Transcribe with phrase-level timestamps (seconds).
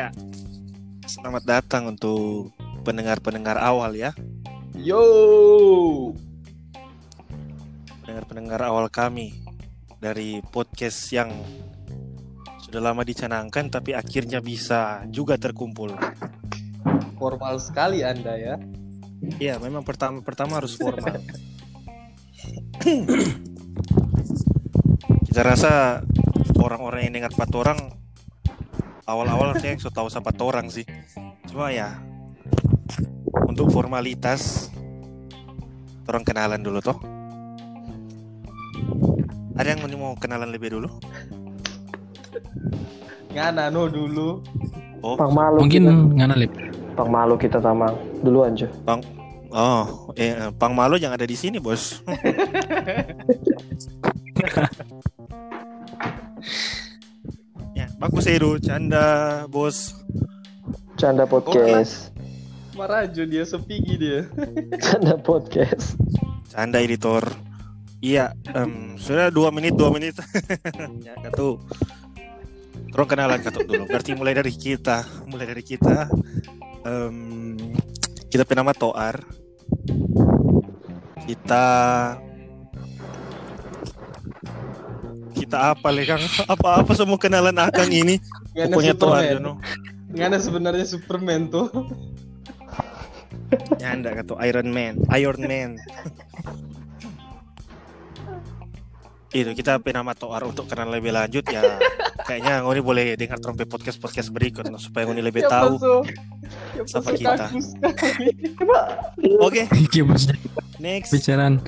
[0.00, 0.08] Ya,
[1.04, 2.56] selamat datang untuk
[2.88, 4.16] pendengar-pendengar awal ya.
[4.72, 4.96] Yo.
[8.00, 9.44] Pendengar-pendengar awal kami
[10.00, 11.28] dari podcast yang
[12.64, 15.92] sudah lama dicanangkan tapi akhirnya bisa juga terkumpul.
[17.20, 18.56] Formal sekali Anda ya.
[19.36, 21.20] Iya, memang pertama-pertama harus formal.
[25.28, 26.00] Kita rasa
[26.56, 27.99] orang-orang yang dengar empat orang
[29.10, 30.86] awal-awal saya yang so tahu siapa orang sih.
[31.50, 31.98] Cuma ya
[33.50, 34.70] untuk formalitas
[36.06, 36.98] orang kenalan dulu toh.
[39.58, 40.88] Ada yang mau kenalan lebih dulu?
[43.34, 44.40] Ngana no dulu.
[45.00, 46.52] Oh, Pang malu Mungkin kita, ngana lip.
[46.92, 48.68] pang malu kita tamang dulu aja.
[48.84, 49.00] Pang
[49.50, 51.98] Oh, eh, Pang Malo yang ada di sini, Bos.
[58.00, 59.92] bagus Edo, canda, Bos.
[60.96, 62.08] Canda podcast.
[62.72, 64.24] Marajo dia sepigi dia.
[64.88, 66.00] Canda podcast.
[66.48, 67.28] Canda editor.
[68.00, 70.16] Iya, em, sudah dua menit, dua menit.
[71.04, 71.60] ya, katu.
[72.88, 73.84] Terus kenalan katu dulu.
[73.84, 76.08] Berarti mulai dari kita, mulai dari kita.
[76.88, 77.56] Em,
[78.32, 79.20] kita penama Toar.
[81.28, 81.66] Kita
[85.32, 86.22] kita apa le Kang?
[86.52, 88.18] Apa-apa semua kenalan Akang ini.
[88.54, 89.32] Ngana Pokoknya Toar, Superman.
[89.32, 89.56] you know.
[90.10, 91.66] Ngana sebenarnya Superman tuh.
[93.82, 95.74] Ya anda kata Iron Man, Iron Man.
[99.30, 101.62] Itu kita penama Toar untuk kenal lebih lanjut ya.
[102.22, 105.78] Kayaknya Ngoni boleh dengar trompet podcast podcast berikut no, supaya Ngoni lebih Ya, tahu.
[106.78, 107.46] Ya, Siapa paso kita.
[109.38, 109.66] Oke,
[110.02, 110.34] bosnya
[110.78, 111.10] next.
[111.10, 111.58] bicaraan.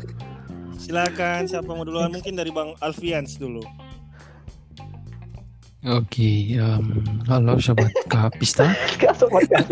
[0.83, 3.63] Silakan siapa mau duluan mungkin dari Bang Alfians dulu.
[5.83, 8.71] Oke, em, halo sobat Kapista.
[9.03, 9.67] Kasih podcast.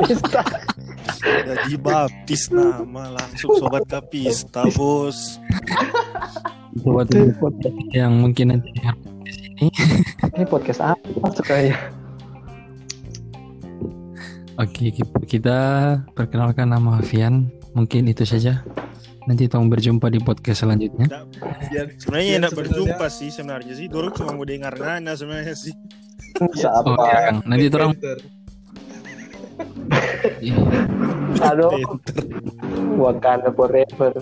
[1.23, 5.39] Jadi baptis nama langsung sobat kapista bos.
[6.83, 9.67] Sobat podcast yang mungkin nanti dengar podcast ini.
[10.35, 11.79] Ini podcast apa masuk kayak?
[14.59, 15.59] Oke, ki- kita
[16.15, 17.51] perkenalkan nama Vian.
[17.71, 18.67] Mungkin itu saja.
[19.29, 21.29] Nanti tolong berjumpa di podcast selanjutnya.
[22.01, 23.87] Sebenarnya enak berjumpa sih sebenarnya sih.
[23.91, 25.75] Dorong cuma mau dengar Nana sebenarnya sih.
[26.57, 26.87] Siapa?
[26.87, 27.39] Oh iya, Kang.
[27.45, 28.19] Nanti orang Panther.
[31.41, 31.73] Aduh,
[32.97, 34.13] Wakanda forever.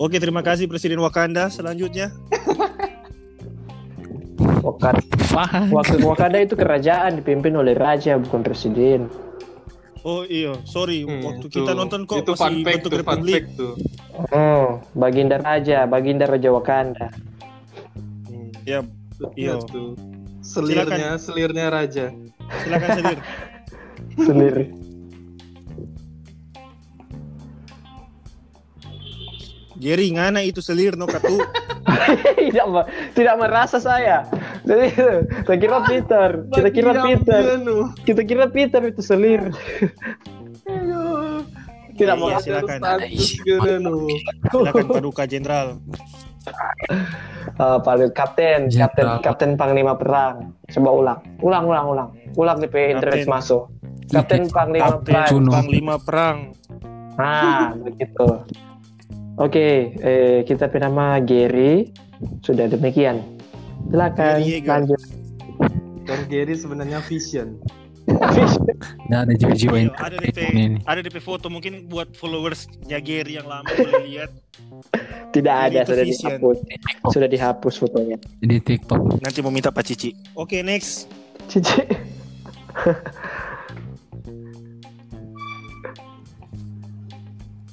[0.00, 1.48] Oke, terima kasih Presiden Wakanda.
[1.48, 2.12] Selanjutnya,
[4.60, 5.04] Wakanda,
[6.02, 9.08] Wakanda itu kerajaan dipimpin oleh raja bukan presiden.
[10.02, 13.42] Oh iya, sorry, Hmm, waktu itu- kita nonton kok itu masih fact bentuk tuh, republik.
[13.54, 13.74] tuh.
[14.28, 17.08] Hmm, Baginda Raja, Baginda Raja Wakanda.
[18.62, 18.82] Ya,
[19.34, 19.56] iya.
[19.56, 19.94] Lihat tuh.
[20.42, 22.10] Selirnya, selirnya raja.
[22.62, 23.18] Silakan Selir.
[24.26, 24.64] Sendiri.
[29.74, 31.42] Jerry ngana itu Selir no katu.
[32.38, 32.66] tidak,
[33.14, 34.22] tidak merasa saya.
[34.62, 34.86] Jadi,
[35.42, 36.28] saya kira Peter.
[36.54, 37.42] Kita kira Peter.
[38.06, 39.50] Kita kira Peter itu selir.
[41.92, 42.28] Tidak Iya, mau.
[42.32, 42.78] iya, silakan.
[44.48, 45.76] Silakan Paduka Jenderal.
[47.60, 49.18] Uh, Pak Kapten, Kapten, Jenderal.
[49.22, 50.56] Kapten Panglima Perang.
[50.72, 53.30] Coba ulang, ulang, ulang, ulang, ulang di internet Kapten.
[53.30, 53.62] masuk.
[54.10, 55.52] Kapten Panglima Kapten Perang.
[55.52, 56.38] Panglima Perang.
[57.20, 58.26] Ah, begitu.
[59.36, 61.92] Oke, eh, kita bernama Gary.
[62.40, 63.41] Sudah demikian.
[63.90, 65.00] Silakan lanjut.
[66.02, 67.58] Dan Gary sebenarnya vision.
[69.06, 70.78] Nah, ada jiwa-jiwa yang ada DP, ini.
[70.90, 74.30] ada DP foto mungkin buat followersnya Gary yang lama boleh lihat.
[75.30, 76.34] Tidak ada, sudah vision.
[76.34, 76.58] dihapus.
[77.14, 78.18] Sudah dihapus fotonya.
[78.42, 79.22] Di TikTok.
[79.22, 80.10] Nanti mau minta Pak Cici.
[80.34, 81.06] Oke, next.
[81.46, 81.78] Cici.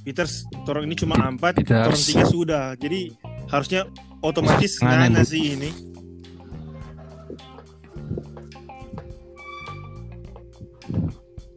[0.05, 2.65] Peters, orang ini cuma empat, orang tiga sudah.
[2.77, 3.13] Jadi
[3.49, 3.85] harusnya
[4.21, 5.29] otomatis Ngana, ngana Bu.
[5.29, 5.69] sih ini.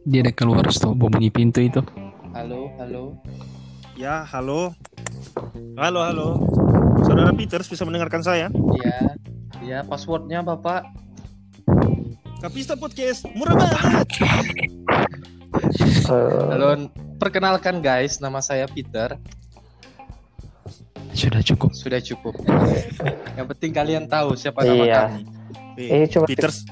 [0.03, 1.79] Dia ada keluar tuh bunyi pintu itu.
[2.35, 3.15] Halo, halo.
[3.95, 4.75] Ya, halo.
[5.79, 6.27] Halo, halo.
[7.07, 8.47] Saudara Peters bisa mendengarkan saya?
[8.51, 8.97] Iya.
[9.63, 10.83] Iya, passwordnya Bapak.
[12.43, 14.07] Kapista Podcast, murah banget.
[16.51, 16.75] Halo,
[17.15, 19.15] perkenalkan guys, nama saya Peter.
[21.15, 21.71] Sudah cukup.
[21.71, 22.35] Sudah cukup.
[23.39, 24.99] Yang penting kalian tahu siapa nama Iya.
[25.07, 25.21] kami.
[25.79, 26.67] Eh, Eh, coba Peters,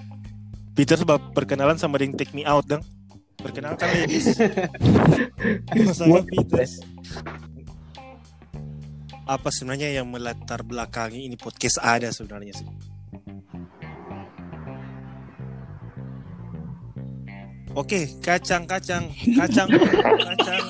[0.76, 2.84] Peters bab perkenalan sama dengan Take Me Out, dong.
[3.42, 4.38] Perkenalkan ladies.
[5.98, 6.82] Saya Peters.
[9.26, 12.68] Apa sebenarnya yang melatar belakangi ini podcast ada sebenarnya sih?
[17.72, 19.08] Oke, kacang, kacang,
[19.40, 19.68] kacang,
[20.28, 20.64] kacang.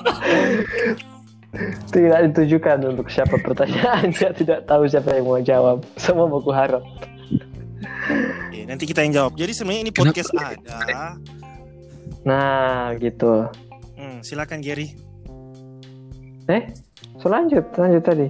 [1.90, 5.82] Tidak ditujukan untuk siapa pertanyaannya, tidak tahu siapa yang mau jawab.
[5.98, 6.86] Semua baku harap.
[8.48, 9.34] Oke, nanti kita yang jawab.
[9.34, 11.18] Jadi sebenarnya ini podcast ada.
[12.22, 13.50] Nah, gitu.
[13.96, 14.94] Hmm, silakan Gary.
[16.46, 16.70] Eh,
[17.18, 18.28] so lanjut, lanjut tadi.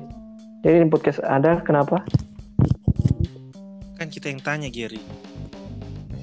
[0.62, 2.06] Jadi ini podcast ada, kenapa?
[3.96, 5.02] Kan kita yang tanya Gary.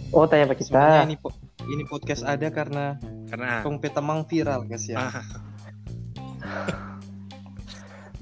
[0.09, 1.07] Oh, tanya Pak Sebenarnya kita.
[1.07, 1.37] ini po-
[1.67, 2.97] ini podcast ada karena
[3.29, 4.97] Karena Kong Petamang viral guys ya.
[4.97, 5.21] ah,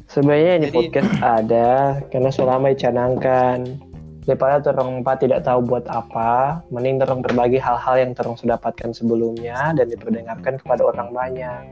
[0.09, 1.69] Sebenarnya ini Jadi- podcast ada
[2.09, 3.59] karena selama dicanangkan.
[4.27, 8.91] Daripada orang empat tidak tahu buat apa, mending orang berbagi hal-hal yang terong sudah dapatkan
[8.91, 11.63] sebelumnya dan diperdengarkan kepada orang banyak.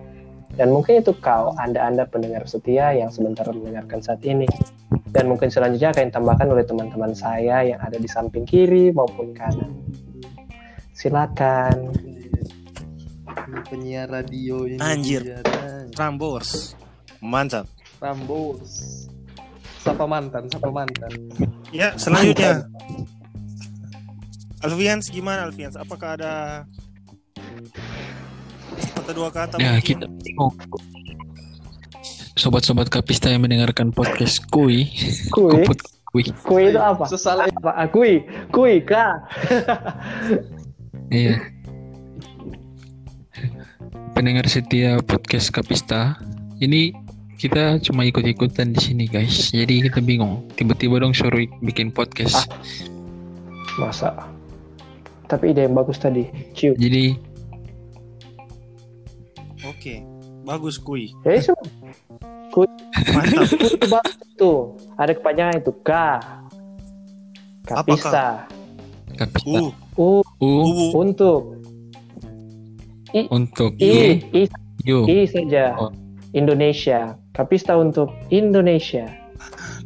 [0.55, 4.47] Dan mungkin itu kau, anda-anda pendengar setia yang sebentar mendengarkan saat ini.
[5.11, 9.75] Dan mungkin selanjutnya akan ditambahkan oleh teman-teman saya yang ada di samping kiri maupun kanan.
[10.95, 11.91] Silakan.
[13.67, 14.79] Penyiar radio ini.
[14.79, 15.43] Anjir.
[15.91, 16.79] Prambors.
[17.19, 17.67] Mantap.
[17.99, 19.11] Rambos.
[19.85, 21.13] Sapa mantan, sapa mantan.
[21.69, 22.65] Ya, selanjutnya.
[24.65, 25.77] Alfians gimana Alfians?
[25.77, 26.65] Apakah ada
[28.81, 29.85] sepatah dua kata Ya mungkin?
[29.85, 30.57] kita bingung.
[32.35, 34.89] Sobat-sobat kapista yang mendengarkan podcast Kui,
[35.31, 35.79] Kui, Kuput
[36.09, 36.25] Kui.
[36.43, 37.05] kui itu apa?
[37.07, 37.77] Sesal Apa?
[37.77, 39.21] Ah, Kui, kui, kah?
[41.13, 41.39] Iya.
[44.17, 46.17] Pendengar setia podcast Kapista,
[46.59, 46.91] ini
[47.45, 49.53] kita cuma ikut-ikutan di sini guys.
[49.53, 50.49] Jadi kita bingung.
[50.57, 52.49] Tiba-tiba dong suruh bikin podcast.
[53.77, 54.17] Masa?
[55.29, 56.25] Tapi ide yang bagus tadi.
[56.57, 56.73] Cium.
[56.81, 57.21] Jadi
[59.69, 60.01] Oke.
[60.49, 61.13] Bagus kui.
[61.29, 61.61] Eh, semua.
[63.13, 63.45] Mantap.
[63.61, 64.79] Kui itu bagus tuh.
[64.97, 65.91] Ada kepanjangan itu K.
[67.69, 68.49] Kapista.
[69.21, 70.87] Kapista Uh, U U ubu.
[70.99, 71.55] untuk
[73.31, 74.43] untuk I, I,
[74.91, 75.07] U.
[75.07, 75.79] I saja.
[75.79, 75.95] Oh.
[76.35, 77.15] Indonesia.
[77.31, 79.07] Kapista untuk Indonesia.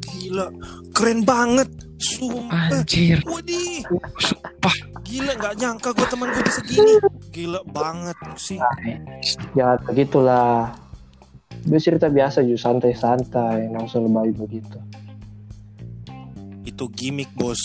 [0.01, 0.49] Gila.
[0.97, 1.69] Keren banget.
[1.99, 2.73] Sumpah.
[2.73, 3.85] Anjir, Wadih.
[4.17, 4.77] sumpah.
[5.05, 6.93] Gila nggak nyangka gue teman gue bisa gini.
[7.35, 8.59] Gila banget sih.
[9.53, 10.73] Jangan begitulah.
[11.69, 14.79] Dia cerita biasa juga santai-santai, langsung lebay begitu.
[16.65, 17.61] Itu gimmick bos.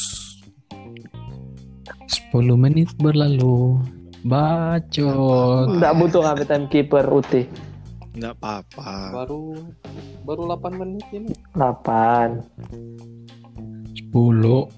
[2.33, 3.79] 10 menit berlalu.
[4.25, 5.77] Bacot.
[5.77, 7.45] Nggak butuh ngambil timekeeper Uti.
[8.13, 8.89] Nggak apa-apa.
[9.11, 9.57] baru
[10.23, 11.33] baru 8 menit ini.
[11.57, 12.45] 8.
[14.13, 14.69] 10.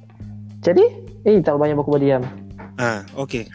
[0.63, 0.83] Jadi,
[1.23, 2.23] eh terlalu banyak baku diam.
[2.75, 3.45] Ah, oke.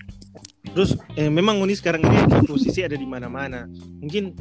[0.71, 3.67] Terus eh, memang Uni sekarang ini di posisi ada di mana-mana.
[3.99, 4.37] Mungkin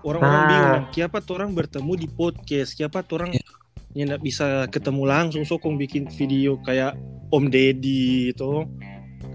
[0.00, 0.48] orang-orang Ah.
[0.48, 3.34] bingung, siapa tuh orang bertemu di podcast, siapa tuh orang
[3.92, 6.94] yang nggak bisa ketemu langsung, sokong bikin video kayak
[7.28, 8.64] Om Deddy itu,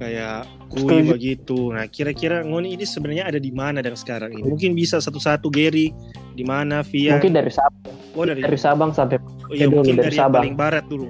[0.02, 1.12] kayak Kui Setuju.
[1.14, 1.60] begitu.
[1.70, 4.50] Nah, kira-kira Ngoni ini sebenarnya ada di mana dan sekarang ini?
[4.50, 5.94] Mungkin bisa satu-satu Gary
[6.34, 10.10] di mana via Mungkin dari Sabang, oh dari, dari Sabang sampai oh, iya, mungkin dari
[10.10, 10.42] dari yang Sabang.
[10.42, 11.08] paling barat dulu.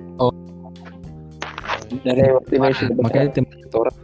[2.04, 2.22] Dari
[2.52, 2.88] Indonesia.
[3.00, 3.96] makanya tempat orang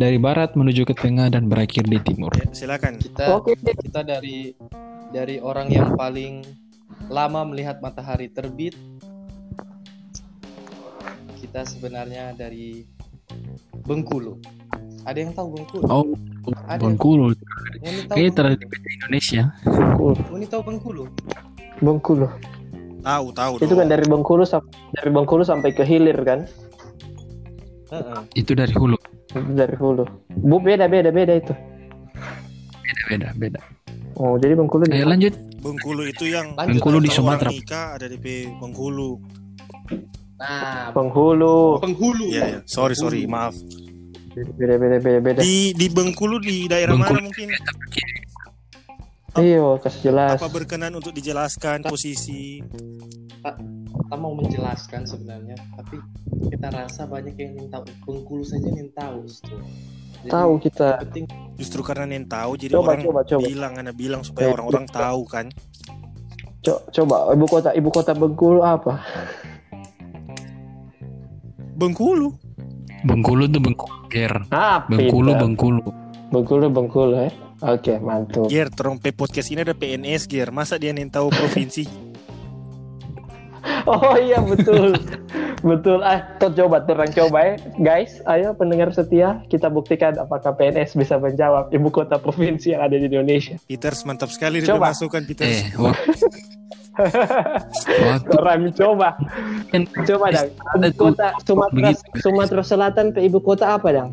[0.00, 2.32] dari barat menuju ke tengah dan berakhir di timur.
[2.32, 2.96] Ya, silakan.
[2.96, 4.56] Kita Oke, kita dari
[5.12, 6.40] dari orang yang paling
[7.12, 8.72] lama melihat matahari terbit.
[11.36, 12.99] Kita sebenarnya dari
[13.84, 14.38] Bengkulu.
[15.08, 15.82] Ada yang tahu Bengkulu?
[15.88, 16.04] Oh,
[16.68, 16.80] Ada.
[16.80, 17.32] Bengkulu.
[18.06, 18.84] Kayaknya terada Bengkulu?
[18.84, 19.42] di Indonesia.
[19.64, 20.14] Bengkulu.
[20.30, 21.02] Uni tahu Bengkulu?
[21.80, 22.26] Bengkulu.
[23.00, 23.92] Tahu, tahu Itu kan dong.
[23.96, 24.44] dari Bengkulu
[24.92, 26.44] dari Bengkulu sampai ke hilir kan?
[27.90, 28.20] Heeh.
[28.36, 29.00] Itu dari hulu.
[29.32, 30.04] Itu Dari hulu.
[30.28, 31.54] Bu beda beda beda itu.
[32.84, 33.60] Beda beda beda.
[34.20, 35.32] Oh, jadi Bengkulu di Ayo lanjut.
[35.60, 37.48] Bengkulu itu yang Lanjut, Bengkulu di Sumatera.
[37.48, 38.18] nikah ada di
[38.60, 39.16] Bengkulu.
[40.40, 41.76] Nah, Penghulu.
[41.78, 42.24] penghulu.
[42.26, 42.60] Iya, iya.
[42.64, 43.52] Sorry, sorry, maaf.
[44.32, 45.40] Beda beda beda beda.
[45.40, 47.12] Di di Bengkulu di daerah Bengkulu.
[47.12, 47.48] mana mungkin?
[49.32, 50.34] Ayo kasih jelas.
[50.34, 52.58] Apa berkenan untuk dijelaskan posisi?
[53.38, 56.00] Kita mau menjelaskan sebenarnya, tapi
[56.48, 57.84] kita rasa banyak yang ingin tahu.
[58.02, 59.28] Bengkulu saja yang tahu.
[60.20, 60.88] Jadi, Tahu kita.
[61.00, 63.40] Penting Justru karena yang tahu jadi Coba, orang coba, coba.
[63.42, 65.46] bilang, ana bilang supaya Eh, orang-orang tahu kan.
[66.60, 69.00] Co- coba ibu kota ibu kota Bengkulu apa?
[71.80, 72.36] Bengkulu.
[73.08, 73.96] Bengkulu tuh Bengkulu.
[74.12, 74.44] Ger.
[74.52, 75.32] Ah, Bengkulu.
[75.32, 75.82] Bengkulu.
[76.28, 77.32] Bengkulu Bengkulu ya.
[77.64, 78.52] Oke, mantul.
[78.52, 80.52] Ger, terong P podcast ini ada PNS, Ger.
[80.52, 81.88] Masa dia yang tahu provinsi?
[83.84, 84.96] Oh iya betul.
[85.70, 86.00] betul.
[86.00, 88.20] Ah, tuh coba terang coba ya, guys.
[88.24, 93.04] Ayo pendengar setia, kita buktikan apakah PNS bisa menjawab ibu kota provinsi yang ada di
[93.08, 93.60] Indonesia.
[93.68, 94.96] Peters mantap sekali dia Coba.
[94.96, 95.60] masukkan Peters.
[95.60, 95.76] Eh,
[98.34, 99.14] Orang coba,
[99.70, 100.50] kan coba dong.
[100.98, 101.90] kota Sumatera.
[102.18, 104.10] Sumatera Selatan ke ibu kota apa dong?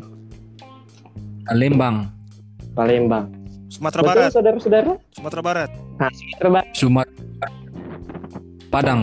[1.52, 2.08] Lembang,
[2.76, 3.32] Palembang.
[3.68, 4.92] Sumatera Betul Barat, saudara-saudara?
[5.12, 5.70] Sumatera Barat.
[6.00, 6.66] Nah, Sumatera Barat.
[6.72, 7.48] Sumatera,
[8.68, 9.02] Padang,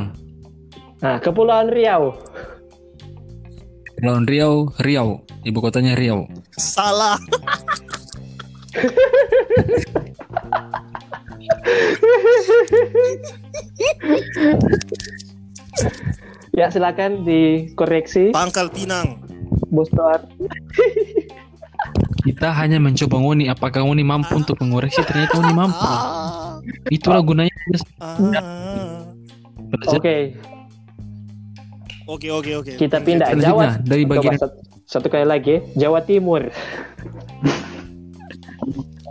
[1.05, 2.17] Nah, Kepulauan Riau.
[3.93, 6.25] Kepulauan Riau, Riau, ibu kotanya Riau.
[6.57, 7.21] Salah.
[16.55, 19.19] Ya, silakan dikoreksi, Pangkal Pinang.
[19.67, 20.23] Bos Toar.
[22.23, 25.83] Kita hanya mencoba ngoni apakah ngoni mampu untuk mengoreksi ternyata ngoni mampu.
[25.83, 26.55] Ah.
[26.87, 27.51] Itulah gunanya
[27.99, 29.03] Ah.
[29.91, 30.31] Oke,
[32.07, 32.71] Oke oke oke.
[32.79, 33.65] kita pindah Selanjutnya, Jawa.
[33.83, 34.55] dari Coba bagian satu,
[34.87, 36.47] satu kali lagi, Jawa Timur.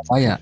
[0.09, 0.41] saya.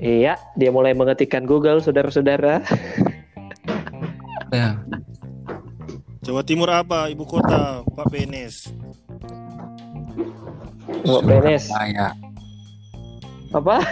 [0.00, 2.64] Iya, dia mulai mengetikkan Google, saudara-saudara.
[4.50, 4.80] Ya,
[6.20, 7.08] Jawa Timur apa?
[7.08, 8.68] Ibu kota Pak Benes.
[11.00, 11.64] Mbak Benes.
[11.64, 12.12] saya.
[13.50, 13.82] Apa?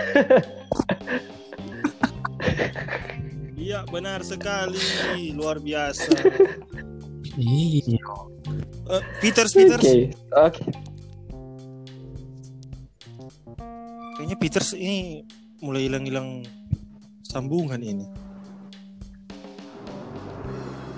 [3.58, 4.80] Iya benar sekali.
[5.36, 6.08] Luar biasa.
[7.36, 8.00] Iya.
[8.88, 9.82] Eh, Peters Peters.
[9.84, 10.62] Oke, oke.
[14.16, 15.26] Kayaknya Peters ini
[15.58, 16.46] mulai hilang-hilang
[17.22, 18.06] sambungan ini.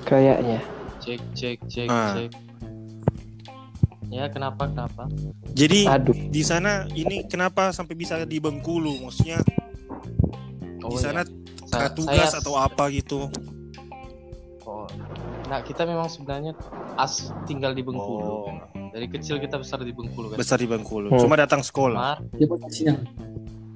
[0.03, 0.59] Kayaknya.
[1.01, 2.13] Cek cek cek Ah.
[2.15, 2.31] cek.
[4.11, 5.07] Ya kenapa kenapa?
[5.55, 6.13] Jadi Aduh.
[6.29, 9.07] di sana ini kenapa sampai bisa di Bengkulu?
[9.07, 9.39] Maksudnya
[10.81, 11.23] Oh, di sana
[11.69, 13.31] Sa- Kak tugas saya- atau apa gitu?
[14.65, 14.89] Oh.
[15.47, 16.59] Nah kita memang sebenarnya
[16.97, 18.35] as tinggal di Oh, Bengkulu.
[18.91, 20.37] Dari kecil kita besar di Bengkulu kan.
[20.37, 21.09] besar di Bengkulu.
[21.09, 21.23] Hmm.
[21.23, 22.19] Cuma datang sekolah.
[22.19, 22.19] Mar,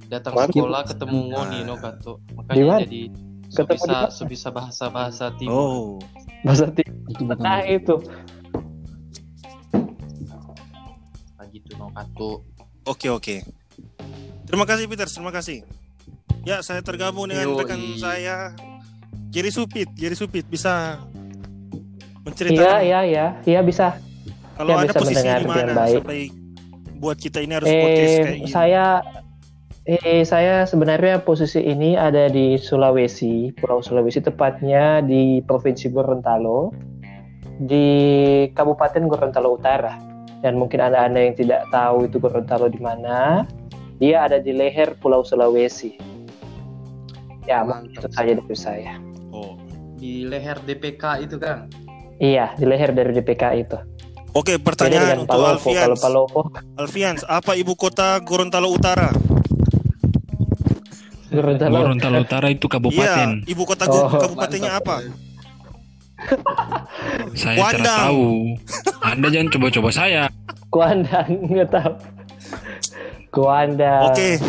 [0.07, 1.65] datang Mar- sekolah ketemu ngoni Ah.
[1.65, 2.13] no kato.
[2.33, 2.81] Makanya mana?
[2.81, 3.01] jadi
[3.45, 5.53] Ketemu sebisa sebisa bahasa bahasa timur.
[5.53, 5.85] Oh,
[6.41, 7.33] Bahasa Timur.
[7.35, 7.95] Nah, itu.
[11.35, 12.31] Nah, gitu no kato.
[12.83, 13.35] oke oke.
[14.45, 15.65] Terima kasih Peters, terima kasih.
[16.41, 17.57] Ya, saya tergabung dengan Yoi.
[17.57, 18.53] rekan saya
[19.29, 19.89] Jerry Supit.
[19.91, 21.01] Jerry Supit bisa
[22.15, 23.25] Iya, menceritakan iya, iya.
[23.43, 23.97] Iya bisa.
[24.53, 25.93] kalau ya, ada bisa posisi di mana baik.
[25.95, 26.19] sampai
[26.95, 27.83] buat kita ini harus podcast
[28.15, 28.47] kayak Eh, gini.
[28.47, 28.85] saya
[29.85, 36.73] eh saya sebenarnya posisi ini ada di Sulawesi, Pulau Sulawesi tepatnya di Provinsi Gorontalo
[37.61, 37.87] di
[38.51, 39.93] Kabupaten Gorontalo Utara.
[40.41, 43.45] Dan mungkin Anda-anda yang tidak tahu itu Gorontalo di mana,
[44.01, 45.97] dia ada di leher Pulau Sulawesi.
[47.45, 48.17] Ya, mungkin itu Mantap.
[48.17, 48.93] saja dari saya.
[49.29, 49.53] Oh.
[50.01, 51.69] Di leher DPK itu kan.
[52.17, 53.77] Iya, di leher dari DPK itu.
[54.35, 55.69] Oke, pertanyaan untuk Palopo.
[55.71, 56.01] Kalau Alfians.
[56.01, 56.41] Palopo,
[56.75, 59.34] Alfians, apa ibu kota Gorontalo Utara?
[61.35, 61.75] Gorontalo.
[61.77, 63.43] Gorontalo Utara itu kabupaten.
[63.43, 65.03] Iya, ibu kota Oh, kabupatennya apa?
[67.35, 67.83] Saya Kuandang.
[67.83, 68.25] tidak tahu.
[69.03, 70.23] Anda jangan coba-coba saya.
[70.71, 71.91] Kuandang, nggak tahu.
[73.29, 74.03] Kuandang.
[74.09, 74.39] Oke.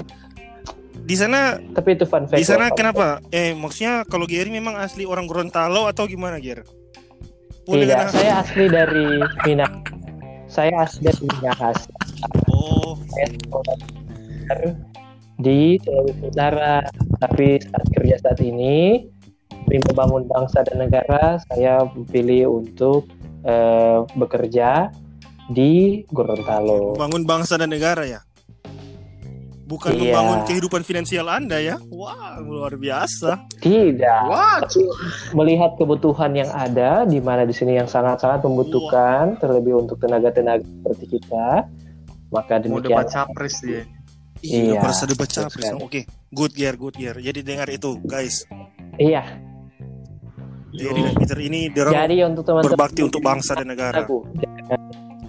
[1.07, 2.35] Di sana Tapi itu fun fact.
[2.35, 3.23] di sana kenapa?
[3.31, 6.66] Eh, maksudnya kalau Gary memang asli orang Gorontalo atau gimana, Ger?
[7.62, 9.07] Boleh Tidak, saya asli dari
[9.43, 9.83] Minang.
[10.47, 11.78] Saya asli dari Minahas.
[12.49, 13.76] Oh, Saya sekolah
[15.37, 16.81] di Sulawesi Utara.
[17.16, 19.05] Tapi saat kerja saat ini,
[19.66, 23.09] demi membangun bangsa dan negara, saya pilih untuk
[23.43, 24.90] eh, bekerja
[25.47, 26.99] di Gorontalo.
[26.99, 28.21] bangun bangsa dan negara ya.
[29.66, 30.14] Bukan Iya.
[30.14, 31.78] membangun kehidupan finansial Anda ya.
[31.90, 33.50] Wah, luar biasa.
[33.59, 34.23] Tidak.
[34.26, 34.62] Wah,
[35.35, 41.19] Melihat kebutuhan yang ada, di mana di sini yang sangat-sangat membutuhkan, terlebih untuk tenaga-tenaga seperti
[41.19, 41.66] kita,
[42.31, 42.95] maka mau demikian.
[42.95, 43.83] debat capres dia.
[44.43, 45.52] Iya, betul capres.
[45.52, 45.81] sekali.
[45.81, 46.00] Oke,
[46.33, 47.16] good year, good year.
[47.16, 48.45] Jadi dengar itu, guys.
[48.97, 49.23] Iya.
[50.76, 54.05] Jadi Peter ini dorong Jadi untuk teman-teman berbakti untuk bangsa dan negara.
[54.05, 54.21] ragu.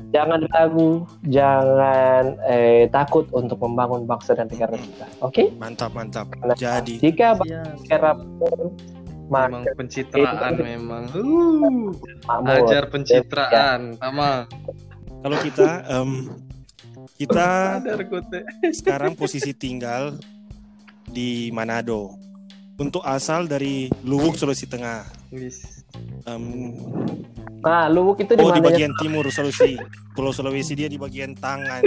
[0.08, 5.06] Jangan, ragu, jangan eh, takut untuk membangun bangsa dan negara kita.
[5.24, 5.52] Oke?
[5.60, 6.32] Mantap, mantap.
[6.32, 7.64] Karena Jadi, jika Iya.
[7.76, 8.12] negara
[9.28, 11.04] Memang pencitraan memang.
[11.12, 11.92] Uh,
[12.48, 14.00] ajar pencitraan.
[14.00, 14.48] Sama.
[15.20, 16.32] kalau kita em,
[17.10, 17.80] kita
[18.74, 20.20] sekarang posisi tinggal
[21.06, 22.12] di Manado.
[22.78, 25.02] Untuk asal dari Luwuk Sulawesi Tengah.
[26.28, 26.44] Em,
[27.58, 28.70] Nah, Luwuk itu di oh di mana?
[28.70, 29.82] bagian timur Sulawesi.
[30.14, 31.82] Pulau Sulawesi dia di bagian tangan.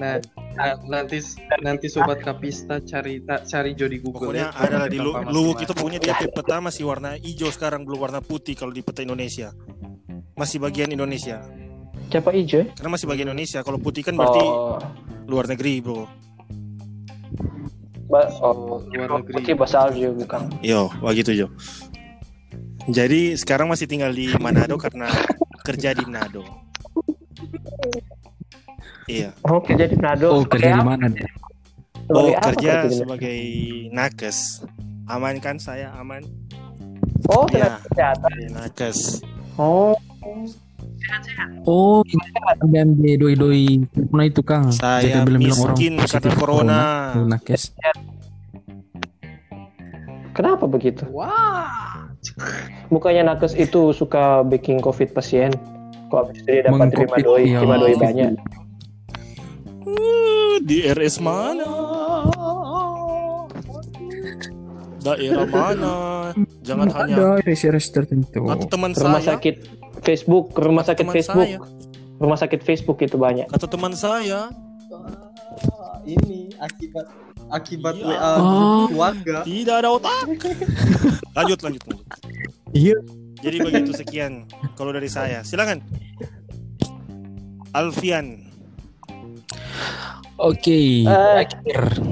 [0.00, 0.16] Nah,
[0.56, 1.20] nah, nanti
[1.60, 4.64] nanti sobat kapista cari cari Jody Google Pokoknya ya.
[4.64, 8.56] ada di Lu- Luwuk itu pokoknya dia peta masih warna hijau sekarang belum warna putih
[8.56, 9.52] kalau di peta Indonesia.
[10.32, 11.44] Masih bagian Indonesia.
[12.12, 12.68] Siapa hijau?
[12.68, 13.64] Karena masih bagian Indonesia.
[13.64, 14.76] Kalau putih kan berarti Oh,
[15.24, 16.04] luar negeri, Bro.
[18.04, 19.32] ba- Oh, luar negeri.
[19.34, 20.52] putih basalju bukan.
[20.60, 21.46] Yo, begitu Jo.
[22.84, 25.08] Jadi sekarang masih tinggal di Manado karena
[25.62, 26.44] kerja di Manado.
[29.04, 29.32] Iya.
[29.42, 30.26] Oh kerja di Manado.
[30.30, 31.30] Oh, kerja di mana dia?
[32.08, 33.38] Oh, Sebagai kerja sebagai
[33.88, 34.38] nakes.
[35.06, 36.26] Aman kan saya aman?
[37.26, 37.78] Oh Iya.
[37.78, 38.30] tenaga kesehatan.
[38.30, 38.98] Jadi nakes.
[39.56, 39.94] Oh
[41.62, 42.02] Oh,
[42.66, 44.66] ini ambil doi-doi corona itu Kang.
[44.74, 46.80] Saya Jaga bilang-bilang orang miskin karena corona.
[47.18, 47.62] Oh, nakes.
[50.32, 51.06] kenapa begitu?
[51.14, 52.10] Wah.
[52.90, 55.54] Bukannya nakes itu suka bikin covid pasien?
[56.10, 57.58] Kok abis itu dia dapat terima doi, iya.
[57.62, 58.32] terima doi banyak?
[59.82, 61.66] Uh, di RS mana?
[65.02, 65.94] Daerah mana?
[66.62, 68.46] Jangan hanya Ada res-res tertentu.
[68.46, 69.34] kata teman rumah saya.
[69.34, 71.58] sakit Facebook, ke rumah sakit teman Facebook, saya.
[72.18, 73.46] rumah sakit Facebook itu banyak.
[73.46, 74.50] Kata teman saya.
[74.90, 77.06] Wah, ini akibat
[77.48, 78.06] akibat Iya.
[78.08, 78.84] WA Oh.
[78.86, 79.36] keluarga.
[79.42, 80.24] Tidak ada otak.
[81.36, 82.06] lanjut, lanjut, lanjut.
[82.72, 82.96] Iya.
[83.38, 85.42] Jadi begitu sekian kalau dari saya.
[85.42, 85.82] Silakan.
[87.72, 88.46] Alfian.
[90.36, 91.36] Oke, Eh.
[91.38, 92.02] akhir.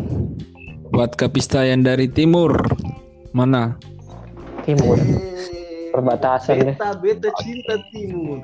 [0.90, 2.66] Buat kapista yang dari timur.
[3.30, 3.78] Mana?
[4.62, 4.98] Timur,
[5.90, 6.74] perbatasan deh.
[6.74, 8.38] Beta beta cinta timur.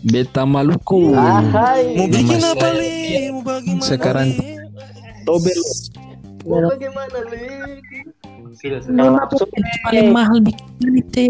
[0.00, 1.12] Beta Maluku.
[1.12, 1.96] Ahai.
[1.96, 3.28] Mau bikin apa, Li?
[3.32, 3.84] Mau bagaimana?
[3.84, 4.56] Sekarang Li?
[5.28, 5.60] Tobel.
[6.48, 7.18] Mau bagaimana
[9.12, 9.48] langsung
[9.84, 11.24] Paling mahal bikin itu.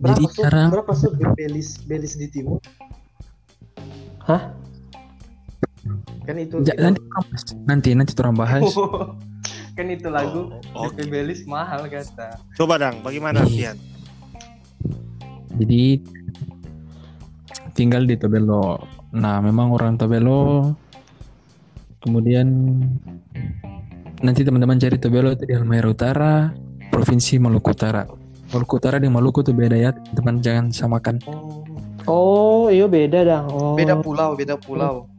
[0.00, 0.24] Berapa Jadi
[0.72, 2.56] Berapa sob belis belis di timur?
[4.24, 4.48] Hah?
[6.24, 6.64] Kan itu.
[6.64, 7.00] Ja- nanti
[7.68, 8.64] nanti nanti orang bahas.
[9.80, 12.36] kan itu lagu Oh, DP belis mahal kata.
[12.52, 13.40] Coba dong, bagaimana.
[13.40, 13.80] Alfian?
[15.56, 16.04] Jadi
[17.72, 18.76] tinggal di Tobelo.
[19.16, 20.76] Nah, memang orang Tobelo.
[22.04, 22.48] Kemudian
[24.20, 26.32] nanti teman-teman cari Tobelo itu di Halmahera Utara,
[26.92, 28.04] Provinsi Maluku Utara.
[28.52, 31.18] Maluku Utara di Maluku tuh beda ya, teman jangan samakan.
[31.24, 31.64] Oh.
[32.08, 33.46] Oh, iya beda dong.
[33.52, 33.74] Oh.
[33.76, 35.09] Beda pulau, beda pulau.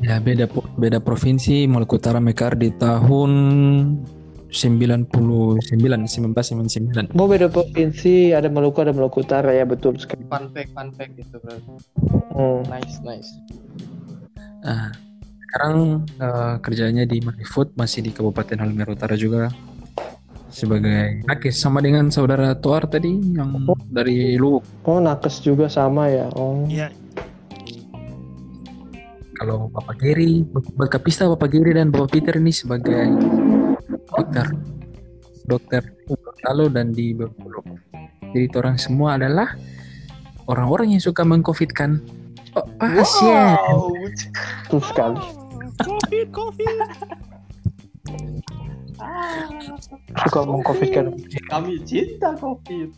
[0.00, 0.46] Ya beda
[0.78, 3.30] beda provinsi Maluku Utara mekar di tahun
[4.50, 7.14] 99 1999.
[7.14, 10.26] Mau beda provinsi, ada Maluku, ada Maluku Utara ya betul sekali.
[10.26, 11.54] Fun fact, fun fact gitu bro.
[12.34, 12.66] Hmm.
[12.66, 13.30] Nice, nice.
[14.66, 14.90] Nah,
[15.46, 19.50] sekarang eh, kerjanya di Manifood masih di Kabupaten Halmahera Utara juga
[20.50, 24.66] sebagai nakes sama dengan saudara Toar tadi yang dari Luwuk.
[24.82, 26.26] Oh, nakes juga sama ya.
[26.34, 26.66] Oh.
[26.66, 26.90] Iya,
[29.40, 33.08] Kalau Bapak Giri, Bapak Kapista, Bapak Giri dan Bapak Peter ini sebagai
[34.12, 34.52] dokter.
[35.48, 35.82] Dokter
[36.44, 37.64] lalu dan di Bengkulu.
[38.36, 39.56] Jadi orang semua adalah
[40.44, 42.04] orang-orang yang suka mengcovidkan
[42.52, 43.56] oh, pasien.
[43.56, 43.96] Wow.
[44.68, 45.20] Betul sekali.
[45.80, 46.76] Covid, Covid.
[50.28, 51.16] Suka mengcovidkan.
[51.48, 52.92] Kami cinta covid.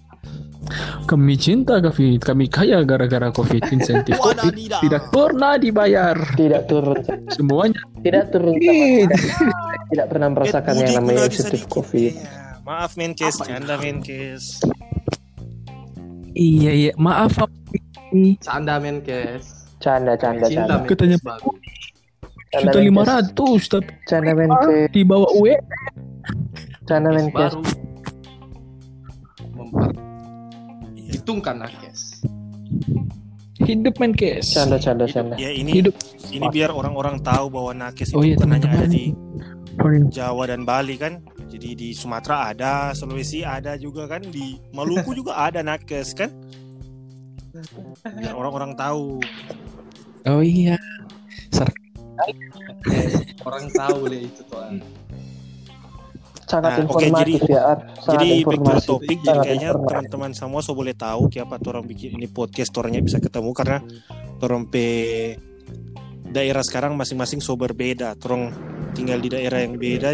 [1.05, 3.67] Kami cinta COVID, kami kaya gara-gara COVID.
[3.69, 6.15] Insentif COVID tidak pernah dibayar.
[6.33, 7.03] Tidak turun.
[7.29, 8.57] Semuanya Tidak turun.
[8.57, 11.67] Tidak pernah merasakan yang namanya insentif.
[11.69, 12.13] COVID.
[12.63, 13.45] Maaf Menkes, itu?
[13.45, 14.63] canda Menkes.
[16.33, 17.51] Iya iya, maaf Pak.
[18.41, 19.45] Canda menkes.
[19.79, 20.87] Canda, canda, Cinta canda.
[20.87, 21.59] Katanya- bagus.
[22.49, 24.89] Canda Sudah lima ratus tapi Canda menkes.
[24.91, 25.57] di bawah UE.
[26.87, 27.53] Canda Menkes menkes.
[27.53, 27.61] baru.
[29.53, 30.12] Memper
[31.13, 31.21] Iya.
[31.21, 32.25] hitungkan nakes.
[33.63, 34.57] Hidup Menkes.
[34.57, 35.37] Canda, canda, canda.
[35.39, 35.95] Ya ini Hidup.
[36.33, 39.15] ini biar orang-orang tahu bahwa nakes Oh itu iya bukan hanya ada di.
[40.11, 41.23] Jawa dan Bali kan.
[41.53, 46.33] Jadi di Sumatera ada, Sulawesi ada juga kan, di Maluku juga ada nakes kan.
[48.03, 49.21] Biar orang-orang tahu.
[50.27, 50.81] Oh iya.
[53.45, 54.59] Orang tahu deh itu tuh.
[56.53, 57.79] Sangat Nah, oke, informatif jadi- ya, Ar.
[57.97, 58.85] Sangat Jadi back to informatif.
[58.87, 59.89] topic, jadi Sangat kayaknya informatif.
[59.89, 63.79] teman-teman semua so boleh tahu kenapa orang bikin ini podcast orangnya bisa ketemu karena
[64.39, 64.87] orang pe
[66.29, 68.13] daerah sekarang masing-masing so berbeda.
[68.21, 68.53] Orang
[68.93, 70.13] tinggal di daerah yang beda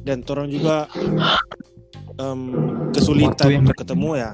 [0.00, 0.84] dan orang juga
[2.14, 2.40] em,
[2.92, 4.30] kesulitan untuk ketemu ya.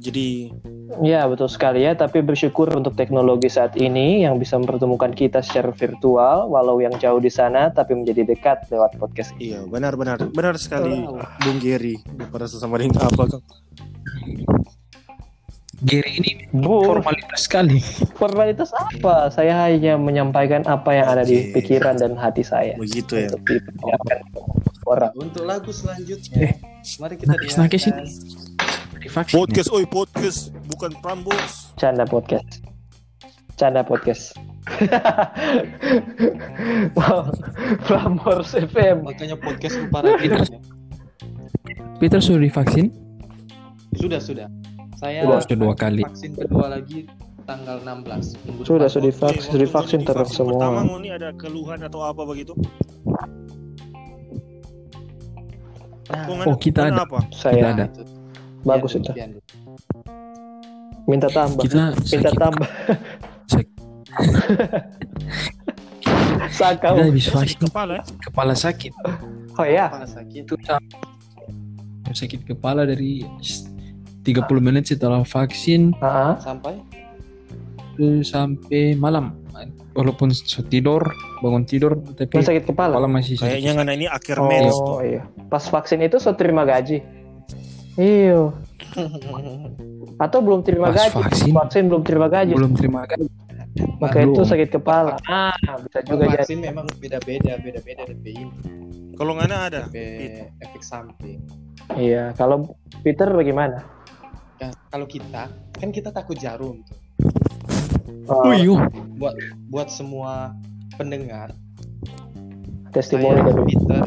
[0.00, 0.50] Jadi
[0.98, 1.94] Ya, betul sekali ya.
[1.94, 7.22] Tapi bersyukur untuk teknologi saat ini yang bisa mempertemukan kita secara virtual, walau yang jauh
[7.22, 9.30] di sana, tapi menjadi dekat lewat podcast.
[9.38, 11.06] iya benar-benar benar sekali
[11.46, 11.94] Bung Geri
[12.26, 13.44] pada sesama dengan apa Kang?
[15.80, 17.80] Giri ini Bu, formalitas sekali.
[18.12, 19.32] formalitas apa?
[19.32, 21.62] Saya hanya menyampaikan apa yang ada di Oke.
[21.62, 22.76] pikiran dan hati saya.
[22.76, 23.32] Begitu ya.
[23.32, 24.18] Untuk diperlihatkan
[24.84, 25.12] orang.
[25.16, 26.52] Untuk lagu selanjutnya,
[27.00, 28.04] mari kita nakes nakes dengarkan.
[28.04, 28.59] ini.
[29.00, 29.34] Divaksin.
[29.34, 31.72] Podcast, oi podcast, bukan Prambors.
[31.74, 32.60] Canda podcast.
[33.56, 34.36] Canda podcast.
[36.96, 37.32] wow,
[37.84, 39.04] Prambors FM.
[39.04, 40.44] Makanya podcast para kita.
[41.96, 42.92] Peter sudah divaksin?
[43.96, 44.48] Sudah sudah.
[44.96, 46.04] Saya Sudah, sudah dua kali.
[46.04, 47.08] vaksin kedua lagi
[47.48, 48.92] tanggal 16 minggu Sudah, depan.
[48.92, 50.84] sudah divaksin, Oke, sudah divaksin terus Pertama semua.
[50.84, 52.52] mau nih ada keluhan atau apa begitu?
[56.10, 57.24] Nah, Kok Oh, kita ada apa?
[57.32, 57.88] Saya ada.
[57.88, 58.04] itu.
[58.62, 59.40] Bagus Pian itu.
[61.04, 61.60] Minta tambah.
[61.60, 62.68] Kita Minta sakit, tambah.
[63.46, 63.72] Sak-
[66.50, 66.94] Sakau.
[66.94, 68.02] kita habis Sakit vaksin kepala ya?
[68.20, 68.92] kepala sakit.
[69.54, 69.86] Oh ya.
[69.88, 70.42] Kepala sakit.
[70.44, 70.54] Itu
[72.10, 73.70] sakit kepala dari s-
[74.20, 75.94] 30 menit setelah vaksin
[76.36, 76.76] Sampai
[77.92, 79.36] itu sampai malam.
[79.90, 80.30] Walaupun
[80.64, 81.02] tidur,
[81.40, 82.94] bangun tidur, tapi Masih sakit kepala.
[82.94, 83.50] kepala masih sakit.
[83.50, 84.86] Kayaknya ngana ini akhir mens tuh.
[84.88, 85.26] Oh iya.
[85.50, 87.02] Pas vaksin itu so terima gaji.
[88.00, 88.56] Iya.
[90.24, 91.20] Atau belum terima Pas gaji.
[91.20, 92.56] vaksin Vaksin belum terima gaji.
[92.56, 93.28] belum terima gaji.
[94.00, 95.20] Maka itu sakit kepala.
[95.28, 95.52] Ah,
[95.84, 96.42] bisa juga jadi.
[96.42, 98.56] vaksin memang beda-beda, beda-beda DP ini,
[99.14, 99.80] Kalau ngana ada.
[99.92, 101.44] Efek samping.
[101.94, 102.32] Iya.
[102.40, 102.72] Kalau
[103.04, 103.84] Peter bagaimana?
[104.60, 106.98] Nah, kalau kita kan kita takut jarum tuh.
[108.28, 108.88] Oh, iya.
[109.20, 109.34] Buat
[109.68, 110.56] buat semua
[110.96, 111.52] pendengar,
[112.92, 114.04] testimoni dari Peter,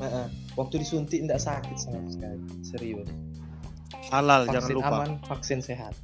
[0.00, 0.26] Heeh.
[0.60, 3.08] Waktu disuntik tidak sakit sama sekali, serius.
[4.08, 4.88] Halal jangan Vaksin lupa.
[4.92, 5.94] aman, vaksin sehat,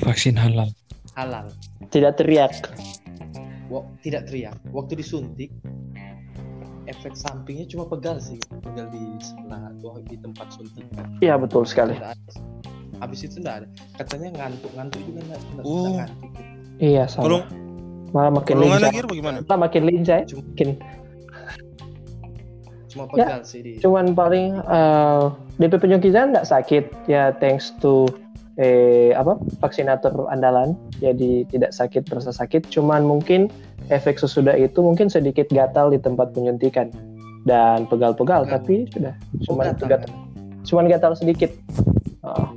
[0.00, 0.68] Vaksin halal.
[1.14, 1.46] halal.
[1.88, 2.52] tidak teriak.
[3.66, 4.56] Wa- tidak teriak.
[4.68, 5.48] Waktu disuntik,
[6.84, 11.06] efek sampingnya cuma pegal sih, pegal di sebelah atau di tempat suntikan.
[11.18, 11.96] Iya betul sekali.
[12.98, 13.66] Habis itu tidak ada.
[13.96, 15.74] Katanya ngantuk-ngantuk juga tidak tidak Oh.
[15.82, 16.30] tidak ngantuk.
[16.78, 17.24] Iya sama.
[17.24, 17.40] Kalau
[18.12, 18.90] Malah makin lincah.
[18.92, 19.36] Gir bagaimana?
[19.40, 20.16] Malah makin lincah.
[20.20, 20.26] ya.
[22.92, 23.80] Cuma, pegal sih di.
[23.80, 25.24] cuman paling eh,
[25.56, 26.84] DP penyuntikan nggak sakit.
[27.08, 28.04] Ya thanks to
[28.60, 30.76] eh apa vaksinator andalan.
[31.00, 32.68] Jadi tidak sakit berasa sakit.
[32.68, 33.48] Cuman mungkin
[33.88, 36.92] efek sesudah itu mungkin sedikit gatal di tempat penyuntikan.
[37.42, 38.54] Dan pegal-pegal Pegal.
[38.60, 39.14] tapi sudah.
[39.18, 40.10] Oh, cuman gatal, gatal,
[40.62, 41.50] cuman gatal sedikit.
[42.22, 42.54] Oh,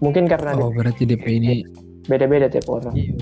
[0.00, 1.66] mungkin karena Oh berarti DP ini
[2.08, 2.96] beda-beda tiap orang.
[2.96, 3.12] Iya.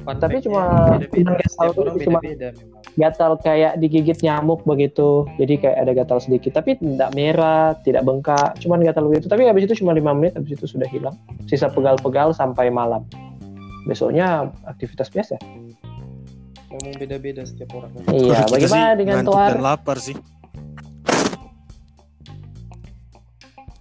[0.00, 2.80] Fun Tapi cuma- gatal orang cuma- beda-beda memang.
[2.96, 5.28] gatal kayak digigit nyamuk begitu.
[5.36, 9.28] Jadi kayak ada gatal sedikit tapi tidak merah tidak bengkak cuman gatal begitu.
[9.28, 11.12] Tapi habis itu cuma lima menit habis itu sudah hilang.
[11.44, 13.04] Sisa pegal-pegal sampai malam.
[13.84, 15.36] Besoknya aktivitas biasa.
[16.70, 17.90] Memang beda-beda setiap orang.
[18.14, 20.16] iya bagaimana dengan ngantuk Toar dan lapar sih.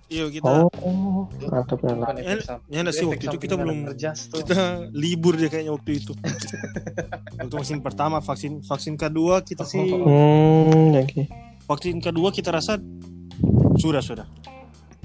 [0.10, 2.34] Iya kita oh mantap Ya,
[2.68, 6.18] ya, Efek waktu itu kita belum- kita libur deh kayaknya waktu itu.
[7.38, 11.22] waktu vaksin pertama, vaksin vaksin kedua kita sih hmm oke
[11.64, 12.82] vaksin kedua kita rasa
[13.78, 14.26] sudah sudah.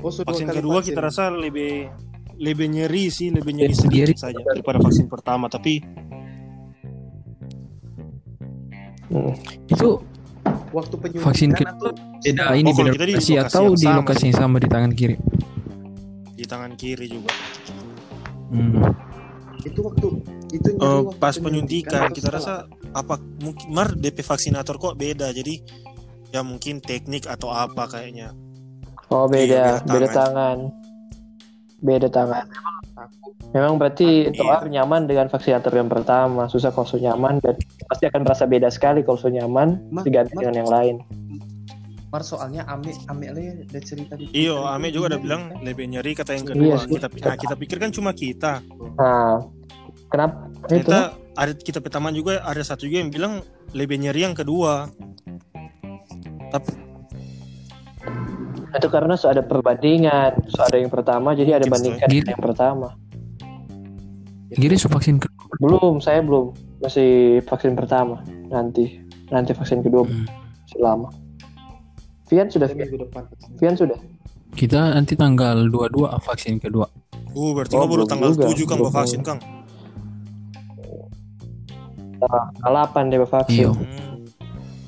[0.01, 0.89] Oh, sudah Vaksin kedua vaksin.
[0.91, 1.93] kita rasa lebih
[2.35, 3.85] lebih nyeri sih, lebih nyeri Nyeri.
[3.85, 5.47] sedikit saja daripada vaksin pertama.
[5.47, 5.85] Tapi
[9.05, 9.37] Hmm.
[9.67, 10.01] itu
[10.71, 13.63] waktu penyuntikan Vaksin ke- atau beda Oh, ini kalau beda kita di lokasi lokasi atau
[13.63, 15.17] yang di sama lokasi yang sama di tangan kiri.
[16.35, 17.31] di tangan kiri juga.
[18.47, 18.83] Hmm.
[19.61, 20.07] itu waktu
[20.51, 22.55] itu Eh, waktu pas penyuntikan kita rasa
[22.91, 25.59] apa mungkin mar DP vaksinator kok beda jadi
[26.29, 28.35] ya mungkin teknik atau apa kayaknya
[29.09, 30.59] oh beda Iya, beda beda tangan.
[31.85, 32.49] Beda tangan
[33.53, 34.39] memang berarti Iya.
[34.41, 36.51] Toar nyaman dengan vaksinator yang pertama.
[36.51, 37.55] Susah kalau so nyaman dan
[37.87, 40.97] pasti akan merasa beda sekali kalau so nyaman Ma- diganti ma- dengan yang lain.
[42.11, 45.67] Mar soalnya Ame Ame le ada cerita di iyo Twitter Ame juga udah bilang kan,
[45.67, 46.79] lebih nyeri kata yang Iya kedua.
[46.87, 48.53] kita nah, kita pikir kan cuma kita.
[48.95, 49.43] Nah,
[50.11, 50.35] kenapa
[50.71, 50.87] itu?
[50.87, 50.99] ternyata
[51.35, 53.43] ada kita pertama juga ada satu juga yang bilang
[53.75, 54.87] lebih nyeri yang kedua.
[56.55, 56.71] Tapi
[58.75, 62.21] Itu karena so ada perbandingan, so ada yang pertama, jadi ada Mungkin, bandingkan Gini.
[62.27, 62.89] dengan yang pertama.
[64.55, 65.27] Giri su vaksin ke
[65.63, 66.51] Belum, saya belum,
[66.83, 68.23] masih vaksin pertama.
[68.51, 68.99] Nanti,
[69.31, 70.27] nanti vaksin kedua Hmm.
[70.67, 71.09] masih lama.
[72.27, 73.23] Vian sudah, minggu depan
[73.59, 73.99] Vian sudah.
[74.55, 76.87] Kita nanti tanggal 22 vaksin kedua.
[77.35, 78.47] uh berarti Oh, baru tanggal juga.
[78.51, 78.91] 7 kan Belum.
[78.91, 79.41] bawa vaksin kang
[82.65, 83.59] Alapan dia vaksin.
[83.59, 83.71] Iya.
[83.75, 84.04] hmm.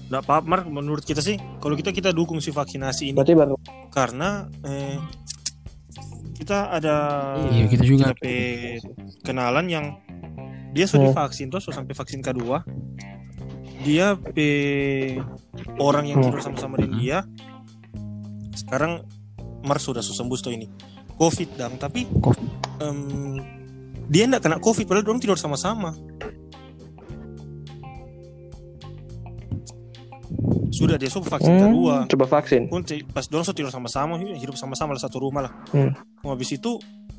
[0.06, 3.56] Nggak apa Mar menurut kita sih kalau kita kita dukung si vaksinasi ini Berarti baru
[3.90, 5.02] karena eh,
[6.36, 6.94] kita ada
[7.48, 8.14] Iya, kita juga.
[8.14, 8.30] kita
[9.22, 9.86] kenalan yang
[10.70, 11.12] dia sudah Hmm.
[11.12, 12.62] divaksin terus sampai vaksin kedua
[13.80, 15.16] dia pe
[15.78, 16.30] orang yang Hmm.
[16.30, 17.18] tidur sama-sama dengan dia
[18.54, 19.02] sekarang
[19.62, 20.70] Mars sudah sembuh tuh ini
[21.14, 22.46] covid dang tapi Covid.
[22.78, 23.40] em,
[24.06, 25.96] dia enggak kena covid padahal dorong tidur sama-sama
[30.68, 31.96] sudah dia sudah vaksin Hmm, kedua.
[32.06, 32.66] Coba vaksin.
[32.66, 35.52] pun pas dorong so tidur sama-sama hidup sama-sama lah satu rumah lah.
[35.70, 35.94] Hmm.
[36.20, 36.76] Mau habis itu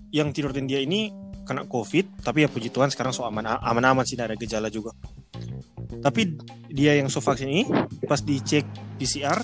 [0.10, 3.84] yang tidur dengan dia ini kena covid tapi ya puji Tuhan sekarang so aman aman
[3.86, 4.92] aman sih tidak ada gejala juga.
[5.98, 6.36] Tapi
[6.70, 7.64] dia yang so vaksin ini
[8.04, 9.40] pas dicek PCR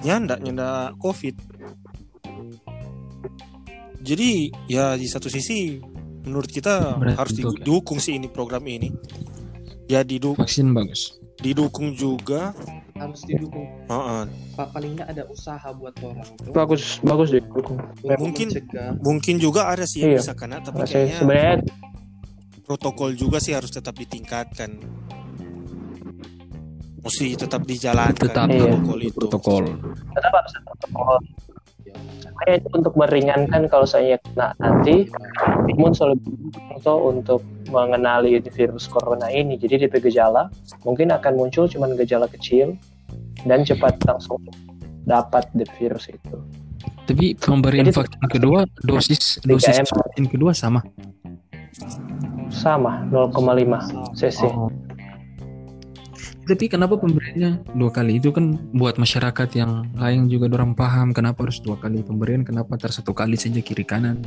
[0.00, 1.36] nyanda nyanda covid.
[3.98, 4.30] Jadi
[4.66, 5.78] ya di satu sisi
[6.22, 7.54] menurut kita Berarti harus itu di- kan.
[7.56, 8.90] didukung sih ini program ini.
[9.86, 11.18] Ya didu- vaksin bagus.
[11.34, 12.54] didukung juga
[12.94, 14.22] harus didukung Heeh.
[14.52, 17.80] Pak paling nggak ada usaha buat orang tuh bagus bagus deh dukung.
[17.98, 20.20] untuk Mungkin- mencegah mungkin juga ada sih yang Iya.
[20.20, 21.56] bisa kena tapi Saya kayaknya sebenarnya
[22.62, 24.70] protokol juga sih harus tetap ditingkatkan
[26.98, 28.46] mesti tetap dijalankan Tetap.
[28.46, 28.62] Iya.
[28.70, 29.64] protokol itu protokol
[30.12, 31.18] tetap harus protokol.
[32.32, 35.06] Makanya itu untuk meringankan kalau saya kena nanti
[35.70, 36.18] imun selalu
[37.06, 39.54] untuk mengenali virus corona ini.
[39.54, 40.50] Jadi DP gejala
[40.82, 42.74] mungkin akan muncul cuman gejala kecil
[43.46, 44.42] dan cepat langsung
[45.02, 46.38] dapat the virus itu.
[47.02, 49.86] tapi pemberian Jadi- vaksin kedua dosis dosis 3M.
[49.90, 50.80] vaksin kedua sama
[52.52, 53.82] Sama 0,5
[54.14, 54.46] cc.
[54.46, 54.70] Oh.
[56.42, 58.18] Tapi kenapa pemberiannya dua kali?
[58.18, 62.74] Itu kan buat masyarakat yang lain juga orang paham kenapa harus dua kali pemberian, kenapa
[62.74, 64.18] ter satu kali saja kiri kanan.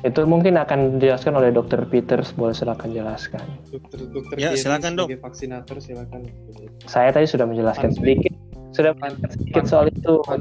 [0.00, 1.84] Itu mungkin akan dijelaskan oleh Dr.
[1.90, 2.32] Peters.
[2.32, 3.44] Boleh silakan jelaskan.
[3.68, 5.08] dokter dokter Ya, silakan, Dok.
[5.20, 6.24] vaksinator silakan
[6.88, 8.32] Saya tadi sudah menjelaskan sedikit.
[8.72, 8.92] Sudah
[9.28, 10.22] sedikit soal itu.
[10.24, 10.40] Soal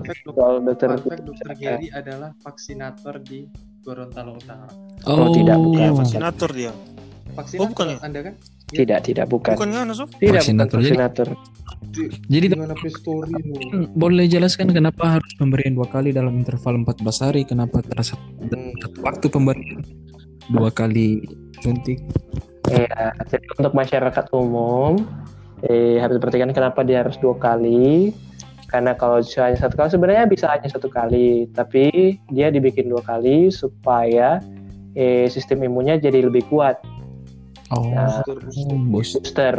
[0.63, 3.49] fact, dokter Gary adalah vaksinator di
[3.81, 4.67] Gorontalo Utara
[5.07, 5.79] Oh, tidak, bukan.
[5.79, 6.71] ya vaksinator dia
[7.37, 7.97] vaksinator Oh, bukan ya?
[8.01, 8.33] anda kan
[8.67, 9.53] Tidak, tidak, bukan.
[9.55, 10.09] bukan kan Sof?
[10.11, 10.77] Tidak, bukan Vaksinator.
[10.81, 11.27] Jadi- vaksinator.
[12.27, 17.41] Jadi lu Hmm, boleh jelaskan kenapa harus pemberian dua kali dalam interval 14 hari?
[17.43, 18.73] Kenapa terasa Hmm.
[18.99, 19.81] waktu pemberian
[20.49, 21.23] dua kali
[21.61, 22.01] suntik?
[22.67, 24.99] Iya, jadi untuk masyarakat umum
[25.63, 28.13] eh, harus perhatikan kenapa dia harus dua kali.
[28.67, 31.87] Karena kalau hanya satu kali sebenarnya bisa hanya satu kali, tapi
[32.29, 34.43] dia dibikin dua kali supaya
[34.93, 36.77] eh, sistem imunnya jadi lebih kuat.
[37.75, 38.39] Oh, Nah, Booster,
[38.87, 39.17] booster.
[39.19, 39.55] Booster,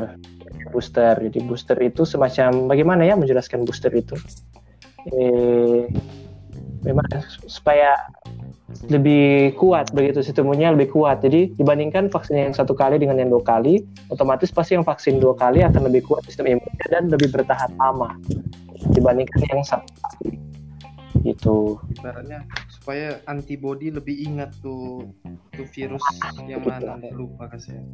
[0.72, 1.14] booster.
[1.28, 4.16] Jadi booster itu semacam bagaimana ya menjelaskan booster itu?
[5.12, 5.88] Eh,
[6.84, 7.04] memang
[7.48, 7.96] supaya
[8.92, 11.24] lebih kuat begitu sistem imunnya lebih kuat.
[11.24, 15.32] Jadi dibandingkan vaksin yang satu kali dengan yang dua kali, otomatis pasti yang vaksin dua
[15.36, 18.12] kali akan lebih kuat sistem imunnya dan lebih bertahan lama
[18.92, 20.36] dibandingkan yang satu kali.
[21.24, 21.80] Gitu.
[21.98, 22.46] ibaratnya
[22.88, 25.12] supaya antibody lebih ingat tuh
[25.52, 26.00] tuh virus
[26.48, 27.84] yang mana nggak lupa kasih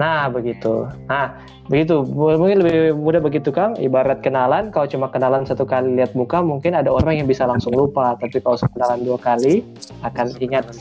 [0.00, 0.88] Nah, begitu.
[1.12, 2.00] Nah, begitu.
[2.08, 3.76] Mungkin lebih mudah begitu, Kang.
[3.76, 7.76] Ibarat kenalan, kalau cuma kenalan satu kali lihat muka, mungkin ada orang yang bisa langsung
[7.76, 8.16] lupa.
[8.16, 9.60] Tapi kalau kenalan dua kali,
[10.00, 10.72] akan ingat.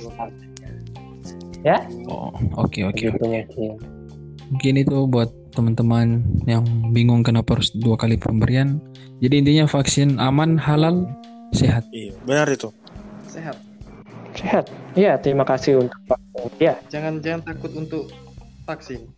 [2.08, 2.96] Oh, oke oke.
[2.96, 3.76] Gitu, mungkin.
[4.56, 6.64] Mungkin itu buat teman-teman yang
[6.96, 8.80] bingung kenapa harus dua kali pemberian.
[9.20, 11.12] Jadi intinya vaksin aman, halal,
[11.52, 11.84] sehat.
[11.92, 12.72] Iya, benar itu.
[13.40, 13.58] Sehat
[14.30, 14.66] Sehat.
[14.94, 16.48] Iya, terima kasih untuk vaksin.
[16.62, 18.08] Iya, jangan jangan takut untuk
[18.64, 19.10] vaksin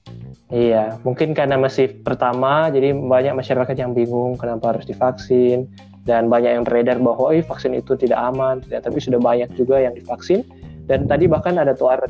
[0.47, 0.95] iya.
[1.03, 5.67] Mungkin karena masih pertama, jadi banyak masyarakat yang bingung kenapa harus divaksin.
[6.01, 8.63] Dan banyak yang beredar bahwa eh, vaksin itu tidak aman.
[8.65, 10.41] Tidak, tapi sudah banyak juga yang divaksin.
[10.89, 12.07] Dan tadi bahkan ada tuh ada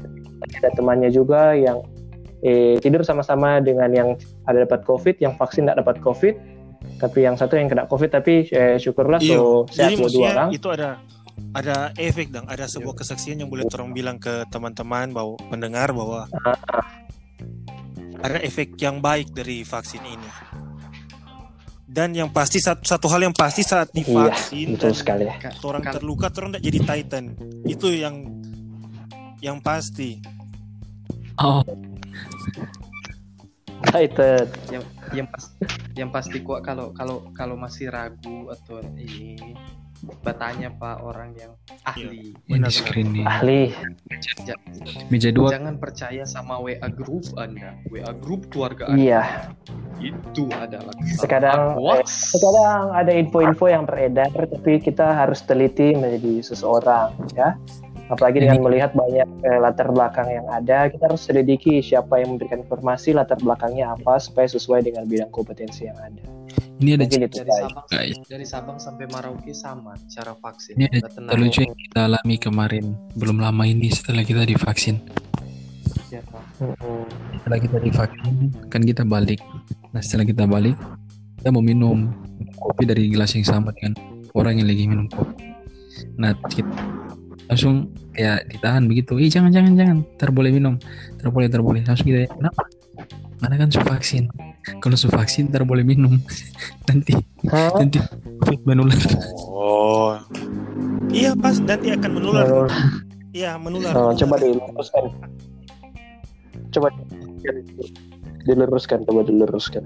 [0.77, 1.83] temannya juga yang
[2.45, 4.09] eh, tidur sama-sama dengan yang
[4.47, 6.35] ada dapat COVID, yang vaksin tidak dapat COVID.
[7.03, 9.35] Tapi yang satu yang kena COVID, tapi eh, syukurlah Iya.
[9.35, 10.49] so sehat Jadi dua orang.
[10.55, 10.97] itu ada
[11.51, 16.27] ada efek dan ada sebuah kesaksian yang boleh orang bilang ke teman-teman bahwa mendengar bahwa
[18.21, 20.31] ada efek yang baik dari vaksin ini.
[21.91, 25.25] Dan yang pasti satu, satu hal yang pasti saat divaksin Betul dan sekali.
[25.67, 27.35] orang terluka orang tidak jadi Titan.
[27.67, 28.23] Itu yang
[29.43, 30.23] yang pasti.
[31.35, 31.59] Oh,
[33.81, 34.47] Excited.
[34.71, 35.43] yang yang pas
[35.97, 39.35] yang pasti kok kalau kalau kalau masih ragu atau ini
[40.01, 43.23] bertanya pak orang yang ahli ini Benar, screen nih.
[43.23, 43.61] Ahli.
[44.41, 44.57] Ja-
[45.07, 45.49] Meja dua.
[45.49, 49.23] jangan percaya sama WA group anda WA group keluarga anda Iya.
[49.99, 57.13] itu adalah Terkadang, hoax Terkadang ada info-info yang beredar, tapi kita harus teliti menjadi seseorang,
[57.31, 57.53] ya.
[58.09, 62.59] Apalagi dengan melihat banyak eh, latar belakang yang ada, kita harus selidiki siapa yang memberikan
[62.59, 66.19] informasi, latar belakangnya apa, supaya sesuai dengan bidang kompetensi yang ada.
[66.81, 67.61] Ini ada itu dari baik.
[67.61, 68.15] Sabang guys.
[68.25, 72.85] dari Sabang sampai Merauke sama cara vaksin Ini ada cerita lucu yang kita alami kemarin.
[73.13, 74.97] Belum lama ini setelah kita divaksin.
[76.09, 76.25] Ya.
[77.37, 78.33] Setelah kita divaksin,
[78.73, 79.37] kan kita balik.
[79.93, 80.73] Nah setelah kita balik,
[81.37, 82.09] kita mau minum
[82.57, 83.93] kopi dari gelas yang sama dengan
[84.33, 85.53] orang yang lagi minum kopi.
[86.17, 86.73] Nah kita
[87.45, 89.21] langsung kayak ditahan begitu.
[89.21, 90.81] Ih jangan jangan jangan, ter boleh minum,
[91.21, 91.85] ter boleh ter boleh.
[91.85, 92.65] Langsung kita kenapa?
[93.37, 94.50] Mana kan su vaksin.
[94.81, 96.21] Kalau su vaksin ter boleh minum.
[96.87, 97.17] nanti
[97.49, 97.73] Hah?
[97.81, 97.97] nanti
[98.45, 98.99] COVID menular.
[99.49, 100.17] Oh.
[101.11, 102.45] Iya pas nanti akan menular.
[102.47, 102.67] Oh,
[103.31, 103.95] Iya menular.
[103.95, 105.03] oh, coba diluruskan.
[106.71, 106.87] Coba
[108.43, 109.83] diluruskan, coba diluruskan.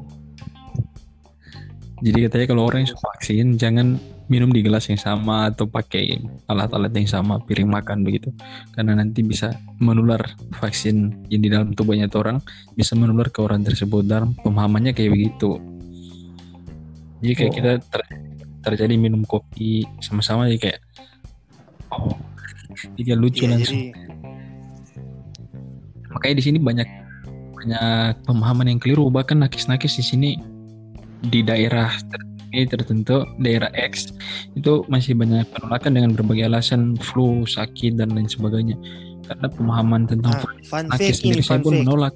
[2.04, 3.88] Jadi katanya kalau orang yang sudah vaksin jangan
[4.26, 6.18] minum di gelas yang sama atau pakai
[6.50, 8.34] alat-alat yang sama piring makan begitu.
[8.74, 10.22] Karena nanti bisa menular
[10.58, 12.42] vaksin yang di dalam tubuhnya itu orang
[12.74, 14.06] bisa menular ke orang tersebut.
[14.06, 15.62] Dalam pemahamannya kayak begitu.
[17.22, 17.56] Jadi kayak Oh.
[17.58, 18.12] kita ter-
[18.66, 20.80] terjadi minum kopi sama-sama jadi kayak
[21.94, 22.18] oh
[22.98, 23.94] jadi lucu Iya, langsung jadi
[26.10, 26.90] makanya di sini banyak
[27.54, 29.06] banyak pemahaman yang keliru.
[29.14, 30.32] Bahkan nakis-nakis di sini
[31.22, 34.14] di daerah ter- ini tertentu daerah X
[34.54, 38.78] itu masih banyak penolakan dengan berbagai alasan flu sakit dan lain sebagainya
[39.26, 42.14] karena pemahaman tentang ah, fun ini sendiri saya fun pun menolak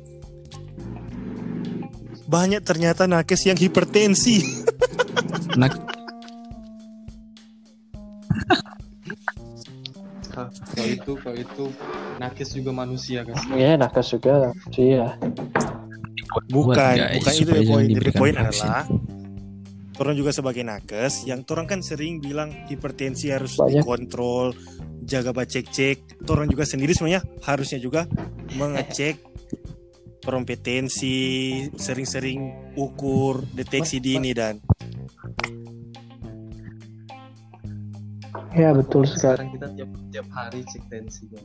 [2.29, 4.45] Banyak ternyata nakes yang hipertensi.
[5.57, 5.73] nak
[10.29, 11.65] Kau kau itu kau itu
[12.21, 14.53] nakes juga manusia kan Iya, nakes juga.
[14.77, 15.17] Iya.
[16.53, 18.13] Bukan, guys, bukan itu supaya ya jangan poin.
[18.13, 18.69] Poin vaksin.
[19.99, 23.83] Orang juga sebagai nakes yang orang kan sering bilang hipertensi harus Banyak.
[23.83, 24.55] dikontrol,
[25.01, 26.23] jaga bacek-cek.
[26.25, 28.07] Orang juga sendiri sebenarnya harusnya juga
[28.53, 29.19] mengecek
[30.21, 31.17] kompetensi,
[31.73, 32.39] sering-sering
[32.75, 34.55] ukur, deteksi Mas, dini dan
[38.49, 39.15] Iya, betul sekali.
[39.15, 41.43] sekarang kita tiap tiap hari cek tensi kan.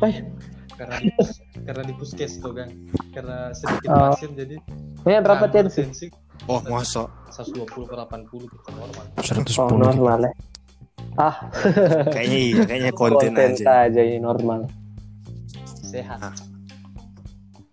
[0.00, 0.22] Eh.
[0.70, 1.10] karena di,
[1.66, 2.70] karena di puskes tuh kan
[3.10, 4.14] karena sedikit Oh.
[4.14, 4.56] pasien jadi
[5.02, 5.82] Ini berapa tensi?
[5.82, 6.06] tensi
[6.46, 9.74] oh masa 120 per 80 kita normal 110 Oh, gitu.
[9.74, 10.32] normal ya.
[11.14, 11.34] Ah,
[12.14, 13.90] kayaknya iya, kayaknya konten, konten aja.
[13.90, 14.70] aja ini normal.
[15.82, 16.34] sehat Ah.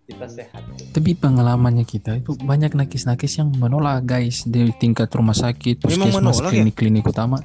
[0.02, 5.78] kita sehat tapi pengalamannya kita itu banyak nakis-nakis yang menolak guys di tingkat rumah sakit
[5.78, 6.48] puskesmas ya?
[6.48, 7.36] klinik-klinik utama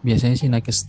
[0.00, 0.88] biasanya sih nakis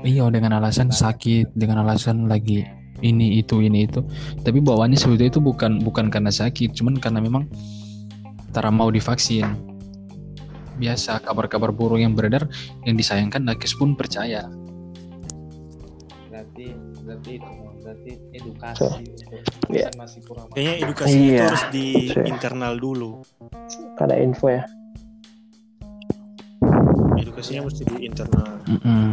[0.00, 2.64] iya dengan alasan sakit dengan alasan lagi
[3.02, 4.00] ini itu ini itu
[4.40, 7.44] tapi bawaannya sebetulnya itu bukan bukan karena sakit cuman karena memang
[8.54, 9.44] tara mau divaksin
[10.78, 12.48] biasa kabar-kabar buruk yang beredar
[12.88, 14.48] yang disayangkan nakis pun percaya
[16.32, 16.72] berarti
[17.04, 17.50] berarti itu
[17.82, 19.88] berarti edukasi untuk Iya.
[19.88, 21.44] kan masih kurang Kayaknya edukasinya itu Iya.
[21.48, 22.24] harus di Betul.
[22.28, 23.12] internal dulu.
[23.96, 24.62] Ada info ya.
[27.16, 28.48] Edukasinya mesti di internal.
[28.68, 29.06] Mm-mm.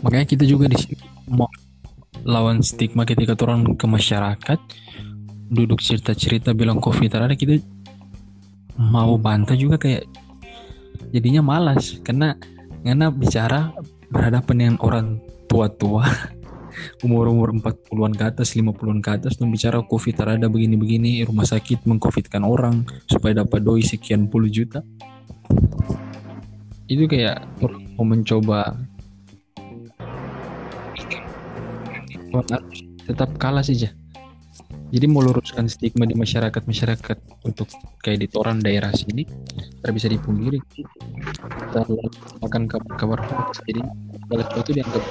[0.00, 0.96] Makanya kita juga di sini
[1.28, 1.48] mau
[2.26, 4.58] lawan stigma ketika turun ke masyarakat,
[5.46, 7.62] duduk cerita-cerita bilang covid ada kita
[8.76, 10.04] mau bantah juga kayak
[11.14, 12.34] jadinya malas karena
[12.82, 13.70] karena bicara
[14.10, 15.06] berhadapan dengan orang
[15.46, 16.04] tua-tua
[17.06, 22.44] umur-umur 40-an ke atas, 50-an ke atas dan bicara covid ada begini-begini, rumah sakit mengcovidkan
[22.44, 24.84] orang supaya dapat doi sekian puluh juta.
[26.86, 27.42] Itu kayak
[27.96, 28.76] mau mencoba
[33.06, 33.92] tetap kalah saja.
[34.86, 37.66] Jadi mau luruskan stigma di masyarakat masyarakat untuk
[38.00, 39.26] kayak di toran daerah sini
[39.82, 40.62] tidak bisa dipungkiri.
[41.74, 42.06] Terlalu
[42.42, 43.60] makan kabar-kabar hoax.
[43.66, 43.82] jadi
[44.26, 45.04] segala sesuatu dianggap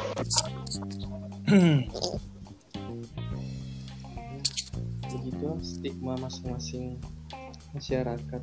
[5.16, 6.98] begitu stigma masing-masing
[7.72, 8.42] masyarakat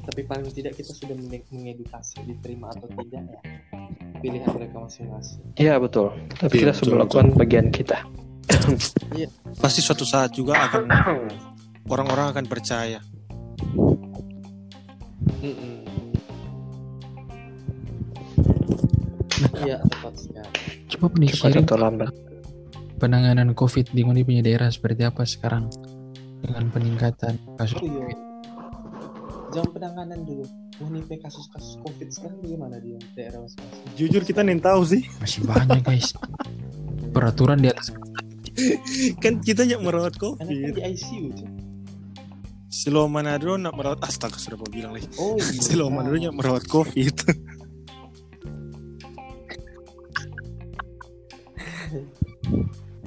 [0.00, 3.40] tapi paling tidak kita sudah menge- mengedukasi diterima atau tidak ya
[4.18, 6.14] pilihan mereka masing-masing Iya, betul.
[6.32, 7.98] Tapi Iya, kita sudah melakukan bagian kita.
[9.58, 10.86] Pasti suatu saat juga akan
[11.92, 13.02] orang-orang akan percaya.
[19.62, 20.50] Iya tepat sekali.
[20.92, 22.12] coba sharing atau lambat.
[22.98, 25.66] penanganan COVID di punya daerah seperti apa sekarang
[26.38, 28.14] dengan peningkatan kasus Oh iya.
[29.52, 30.48] Jam penanganan dulu.
[30.80, 33.84] Menimpa kasus-kasus COVID sekarang bagaimana dia daerah masing-masing?
[34.00, 35.04] Jujur kita nih tahu sih.
[35.20, 36.16] masih banyak guys.
[37.12, 37.92] Peraturan di atas
[39.20, 40.72] Kan kita yang merawat Karena kan COVID.
[40.72, 41.48] di ICU tuh.
[42.72, 45.04] Silo Manado nak merawat astaga sudah mau bilang lagi.
[45.20, 45.60] Oh iya.
[45.60, 47.16] Silo Manado yang merawat COVID.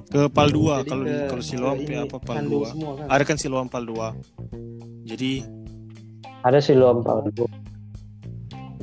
[0.06, 2.72] ke Pal 2 Jadi kalau di kalau Siloam ke ya apa Pal Kandung 2.
[2.72, 3.06] semua kan?
[3.12, 5.12] Ada kan Siloam Pal 2.
[5.12, 5.32] Jadi
[6.46, 7.34] Ada sih lo empat.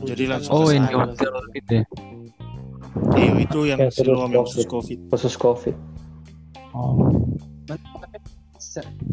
[0.02, 0.90] Jadi langsung Oh ke yang sana.
[0.90, 1.84] di hotel gitu ya.
[3.16, 4.98] eh, itu yang Yang Siloam yang khusus COVID.
[5.14, 5.74] Khusus COVID.
[6.74, 7.06] Oh.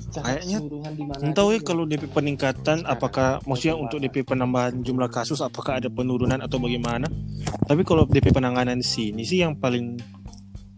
[0.09, 4.79] Kayaknya keseluruhan di mana Entah aja ya kalau DP peningkatan apakah maksudnya untuk DP penambahan
[4.79, 7.11] jumlah kasus apakah ada penurunan atau bagaimana?
[7.67, 9.99] Tapi kalau DP penanganan sini sih yang paling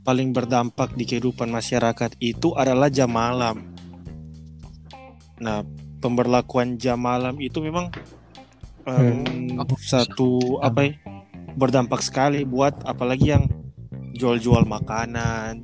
[0.01, 3.69] paling berdampak di kehidupan masyarakat itu adalah jam malam.
[5.37, 5.61] Nah,
[6.01, 7.93] pemberlakuan jam malam itu memang
[8.83, 9.21] em,
[9.53, 9.77] Hmm.
[9.77, 10.91] satu apa ya,
[11.53, 13.45] berdampak sekali buat apalagi yang
[14.11, 15.61] jual-jual makanan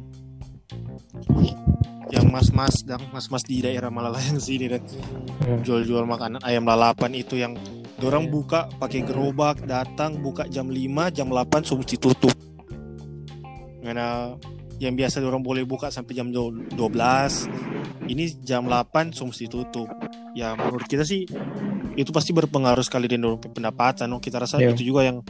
[2.08, 4.84] yang mas-mas dan mas-mas di daerah Malalayang sini dan
[5.38, 5.62] Hmm.
[5.64, 7.54] jual-jual makanan ayam lalapan itu yang
[7.98, 8.32] orang Iya.
[8.32, 12.36] buka pakai gerobak datang buka jam 5 jam 8 sudah mesti tutup
[13.82, 14.38] karena
[14.78, 17.48] yang biasa orang boleh buka sampai jam 12
[18.06, 19.90] ini jam 8 sudah mesti tutup
[20.38, 21.26] ya menurut kita sih
[21.94, 24.22] itu pasti berpengaruh sekali dengan pendapatan no?
[24.22, 24.70] kita rasa Iya.
[24.72, 25.26] itu juga yang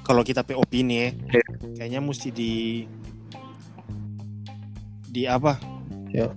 [0.00, 1.44] kalau kita pe opini ya, Iya.
[1.76, 2.52] kayaknya mesti di
[5.06, 5.60] di apa
[6.08, 6.32] Iya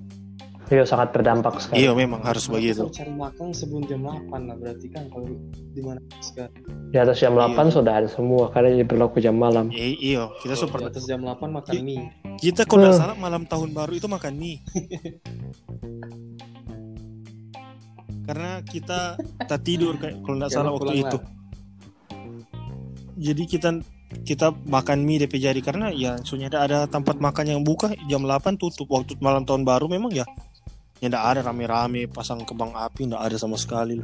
[0.82, 1.84] sangat berdampak sekali.
[1.84, 6.00] iya memang harus begitu cari makan sebelum jam 8 lah berarti kan kalau di mana
[6.22, 6.56] sekarang
[6.88, 7.72] Di atas jam 8 Iya.
[7.72, 9.68] sudah ada semua karena jadi berlaku jam malam.
[9.70, 11.82] I- iya kita Kalau di seperti atas jam 8 makan Iya.
[11.82, 12.04] mie
[12.38, 13.04] kita kalau nggak Hmm.
[13.04, 14.60] salah malam tahun baru itu makan mie
[18.32, 21.18] karena kita tak tidur kayak kalau nggak salah waktu itu.
[23.20, 23.70] jadi kita
[24.24, 28.24] kita makan mie DP jadi karena ya soalnya ada ada tempat makan yang buka jam
[28.24, 28.88] 8 tutup.
[28.88, 30.24] Waktu malam tahun baru memang ya
[31.04, 34.00] ya ada rame-rame pasang kembang api nggak ada sama sekali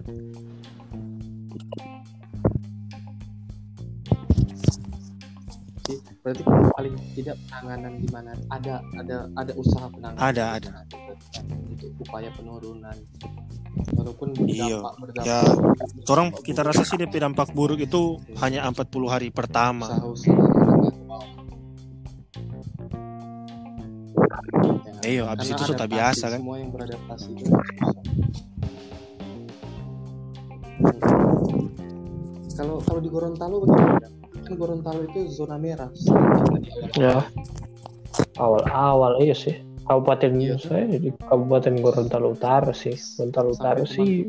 [6.28, 6.44] berarti
[6.76, 10.70] paling tidak penanganan di mana ada ada ada usaha penanganan Ada, ada.
[11.72, 12.98] untuk upaya penurunan
[13.96, 14.84] walaupun Iya.
[14.84, 15.40] berdampak berdampak Ya,
[16.12, 21.24] orang kita rasa sih DP dampak buruk itu hanya 40 hari pertama menengah.
[25.00, 26.40] Ya, Iya, habis itu sudah biasa kan.
[26.44, 27.32] semua yang beradaptasi
[32.58, 34.08] kalau kalau di Gorontalo bagaimana
[34.48, 35.92] kan Gorontalo itu zona merah
[36.96, 37.28] Ya.
[38.40, 39.60] Awal-awal iya sih.
[39.88, 40.60] Kabupaten Iya.
[40.60, 42.96] saya di Kabupaten Gorontalo Utara sih.
[42.96, 44.28] Gorontalo Utara sih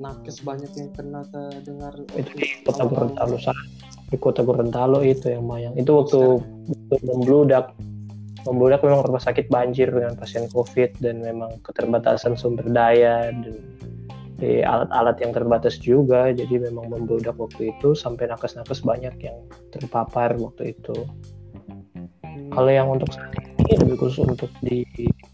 [0.00, 3.36] nakes banyak yang kena terdengar itu di kota Gorontalo.
[4.08, 5.74] Di kota Gorontalo itu yang mayang.
[5.76, 6.20] Itu waktu,
[6.92, 7.72] waktu membludak.
[8.44, 13.56] Membludak memang rumah sakit banjir dengan pasien COVID dan memang keterbatasan sumber daya dan
[14.38, 16.30] di alat-alat yang terbatas juga.
[16.34, 19.38] Jadi memang membludak waktu itu sampai nakes-nakes banyak yang
[19.70, 21.06] terpapar waktu itu.
[22.50, 24.84] Kalau yang untuk saat ini lebih khusus untuk di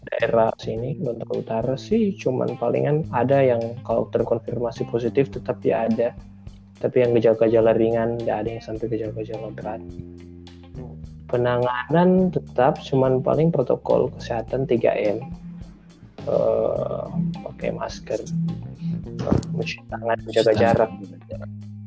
[0.07, 6.15] daerah sini Gorontalo Utara sih cuman palingan ada yang kalau terkonfirmasi positif tetap ya ada
[6.81, 9.81] tapi yang gejala-gejala ringan tidak ada yang sampai gejala-gejala berat
[11.27, 15.19] penanganan tetap cuman paling protokol kesehatan 3M
[16.21, 17.03] Eh,
[17.41, 18.21] pakai masker
[19.57, 20.91] mencuci tangan menjaga jarak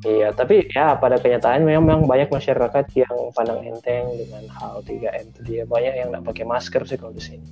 [0.05, 5.63] Iya, tapi ya pada kenyataan memang banyak masyarakat yang pandang enteng dengan hal 3M tadi
[5.63, 5.65] ya.
[5.65, 7.49] Banyak yang nggak pakai masker sih kalau di sini.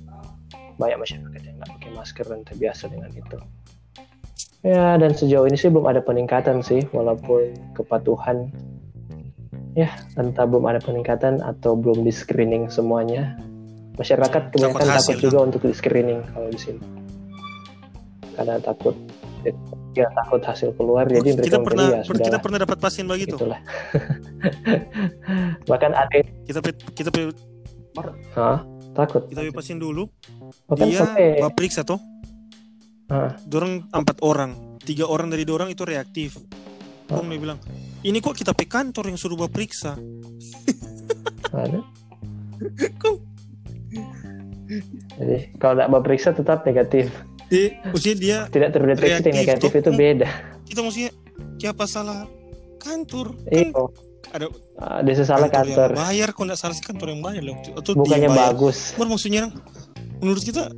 [0.77, 3.37] Banyak masyarakat yang nggak pakai masker dan terbiasa dengan itu.
[4.61, 8.53] Ya, dan sejauh ini sih belum ada peningkatan sih, walaupun kepatuhan
[9.73, 9.89] ya
[10.21, 13.33] entah belum ada peningkatan atau belum di screening semuanya.
[13.93, 16.81] Masyarakat kebanyakan Takut hasil, takut juga untuk di screening kalau di sini,
[18.33, 18.95] karena takut
[19.93, 23.05] ya takut hasil keluar jadi Oh, mereka kita pernah ya per- kita pernah dapat pasien
[23.05, 23.37] begitu?
[23.37, 23.61] Itulah.
[25.69, 26.17] Bahkan ada
[26.49, 26.59] kita
[26.97, 27.09] kita
[28.33, 28.65] Hah?
[28.97, 29.29] takut.
[29.29, 30.09] Kita pasien dulu.
[30.65, 32.01] Bahkan dia sampai periksa tuh
[33.13, 33.37] Hah.
[33.45, 34.81] dorang empat orang.
[34.81, 36.41] Tiga orang dari dorang itu reaktif.
[37.13, 37.59] Om dia bilang
[38.01, 39.93] ini kok kita pe kantor yang suruh bawa periksa
[41.53, 41.79] ada?
[43.01, 43.32] Kok?
[45.15, 47.11] Jadi kalau tidak periksa tetap negatif.
[47.47, 49.79] Dia maksudnya dia tidak terdeteksi Reaktif, negatif toh.
[49.79, 50.29] itu beda.
[50.65, 51.11] Kita maksudnya
[51.57, 52.25] siapa salah?
[52.79, 53.37] Kantor.
[53.47, 53.69] Iya.
[53.71, 53.87] Kan
[54.33, 57.55] ada Ah, dia salah kantor yang bayar kok nggak salah sih kantor yang bayar loh.
[57.77, 58.97] Atau bukannya bagus.
[58.97, 59.53] Baru maksudnya
[60.17, 60.73] menurut kita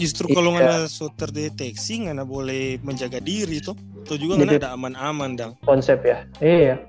[0.00, 0.34] justru Iya.
[0.34, 5.30] kalau nggak so terdeteksi nggak boleh menjaga diri tuh atau juga Jadi- nggak ada aman-aman
[5.36, 6.24] dong konsep ya.
[6.40, 6.80] Iya.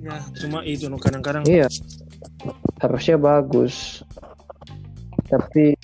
[0.00, 1.42] Ya cuma itu kadang-kadang.
[1.44, 1.66] Iya.
[2.78, 4.00] Harusnya bagus
[5.34, 5.74] tapi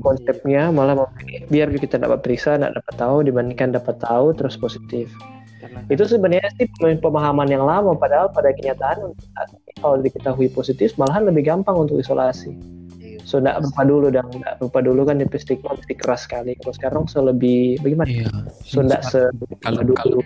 [0.00, 5.10] konsepnya malah memilih biar kita dapat periksa tidak dapat tahu dibandingkan dapat tahu terus positif.
[5.60, 6.66] Karena itu sebenarnya sih
[7.02, 9.12] pemahaman yang lama padahal pada kenyataan
[9.80, 12.56] kalau diketahui positif malahan lebih gampang untuk isolasi.
[13.28, 16.56] So tidak lupa dulu dan tidak lupa dulu kan DP stigma masih keras sekali.
[16.64, 18.08] Kalau sekarang so lebih bagaimana?
[18.08, 18.30] Iya.
[18.64, 19.20] so tidak se
[19.60, 20.24] Kalau- dulu kalau-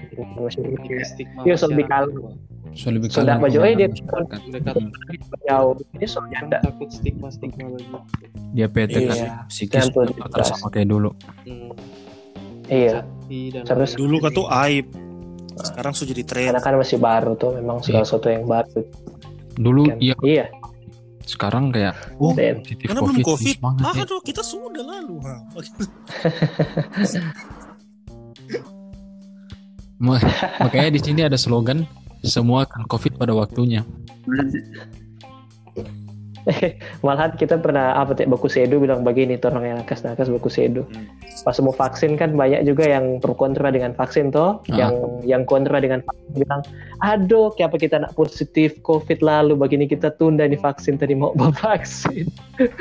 [0.54, 2.53] Lebih stigma Iya, so lebih masyarakat, kalem.
[2.74, 2.76] Bang.
[2.76, 3.94] So lebih Sudah maju, eh, dia-
[5.46, 5.74] jauh.
[5.94, 7.98] Ini soalnya tidak takut stigma stigma begitu
[8.50, 9.46] Dia kan Iya.
[9.46, 11.10] psikis terus sama kayak dulu.
[11.46, 11.70] hmm.
[12.66, 14.86] iya Iya, Terus dulu kan tuh aib.
[15.54, 16.46] Sekarang sudah jadi tren.
[16.50, 18.04] Karena kan masih baru tuh memang segala Iya.
[18.04, 18.80] sesuatu yang baru.
[19.54, 19.98] Dulu kan.
[19.98, 20.46] iya, iya.
[21.24, 23.56] Sekarang kayak Oh, positif karena belum COVID, covid.
[23.56, 24.04] semangat ah ya.
[24.04, 25.16] aduh kita sudah lalu
[30.60, 31.86] Makanya di sini ada slogan
[32.26, 33.84] semua akan COVID pada waktunya.
[37.00, 40.84] malahan kita pernah apa teh baku sedo bilang begini orang yang nakas nakas baku sedo
[40.84, 41.08] Hmm.
[41.42, 44.76] pas mau vaksin kan banyak juga yang pro kontra dengan vaksin toh Ah.
[44.76, 44.94] yang
[45.24, 46.60] yang kontra dengan vaksin bilang
[47.00, 52.28] aduh kenapa kita nak positif covid lalu begini kita tunda nih vaksin tadi mau vaksin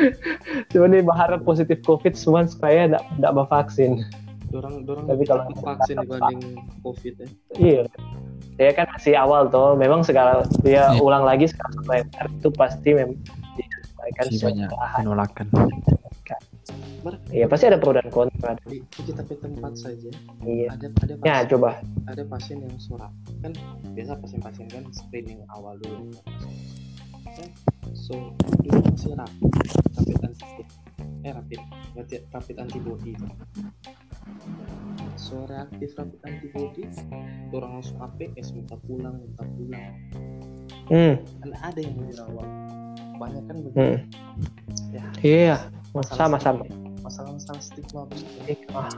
[0.76, 4.04] cuma nih berharap positif covid semua supaya tidak tidak vaksin
[4.54, 6.41] dorang dorang Tapi kalau- vaksin dibanding
[6.80, 7.28] covid ya.
[7.58, 7.84] Iya.
[8.54, 9.74] Ya kan masih awal toh.
[9.74, 11.01] Memang segala dia Iya.
[11.01, 13.18] ulang lagi sekarang supaya itu pasti memang
[13.58, 15.47] disesuaikan Masih banyak penolakan.
[17.28, 18.56] Iya pasti ada pro dan kontra.
[18.64, 20.08] di, di kita tempat saja.
[20.39, 20.72] Iya.
[20.72, 21.70] ada ada Ya pasien, coba.
[22.08, 23.51] ada pasien yang surat kan
[23.91, 26.14] biasa pasien-pasien kan screening awal dulu.
[27.26, 27.49] Kan
[27.91, 28.32] so
[28.62, 29.51] dulu masih rapid.
[29.97, 30.45] Rapid anti
[31.24, 31.60] eh rapid.
[31.93, 33.12] Rapid, rapid antibody
[34.26, 36.84] itu so reaktif rapid antibody
[37.51, 39.93] orang langsung APS minta pulang minta pulang
[40.84, 41.15] Hmm.
[41.39, 42.47] kan ada yang dirawat
[43.15, 43.97] banyak kan begitu hmm.
[44.91, 45.55] ya Iya.
[46.11, 46.67] Sama-sama.
[46.99, 48.91] masalah-masalah stigma begitu Ah.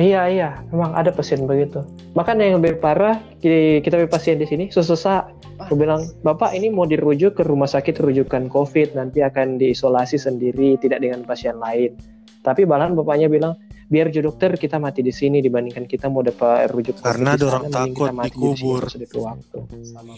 [0.00, 1.84] Iya iya, memang ada pasien begitu.
[2.16, 5.28] Bahkan yang lebih parah, ki- kita punya pasien di sini, susah
[5.60, 10.80] Aku bilang, Bapak ini mau dirujuk ke rumah sakit rujukan COVID, nanti akan diisolasi sendiri,
[10.80, 12.00] tidak dengan pasien lain.
[12.40, 13.60] Tapi malahan bapaknya bilang,
[13.90, 17.68] biar jo dokter kita mati di sini dibandingkan kita mau dapat rujuk Karena mending kita
[17.68, 19.58] takut mati di ada waktu.
[19.82, 20.12] sama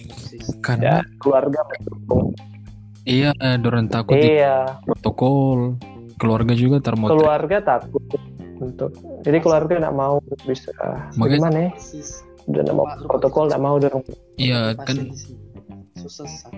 [0.60, 2.26] Karena Ya, keluarga mendukung.
[3.02, 5.80] iya, eh, dorang takut di Iya, protokol.
[6.14, 7.16] Keluarga juga termotivasi.
[7.18, 8.04] keluarga takut
[8.60, 8.90] untuk.
[9.24, 10.70] Jadi keluarga nggak mau bisa.
[11.16, 11.70] Makanya- Gimana ya?
[12.44, 14.04] Udah nggak mau protokol, nggak mau dorong.
[14.36, 15.40] Iya, kan di sini
[15.98, 16.48] susah susah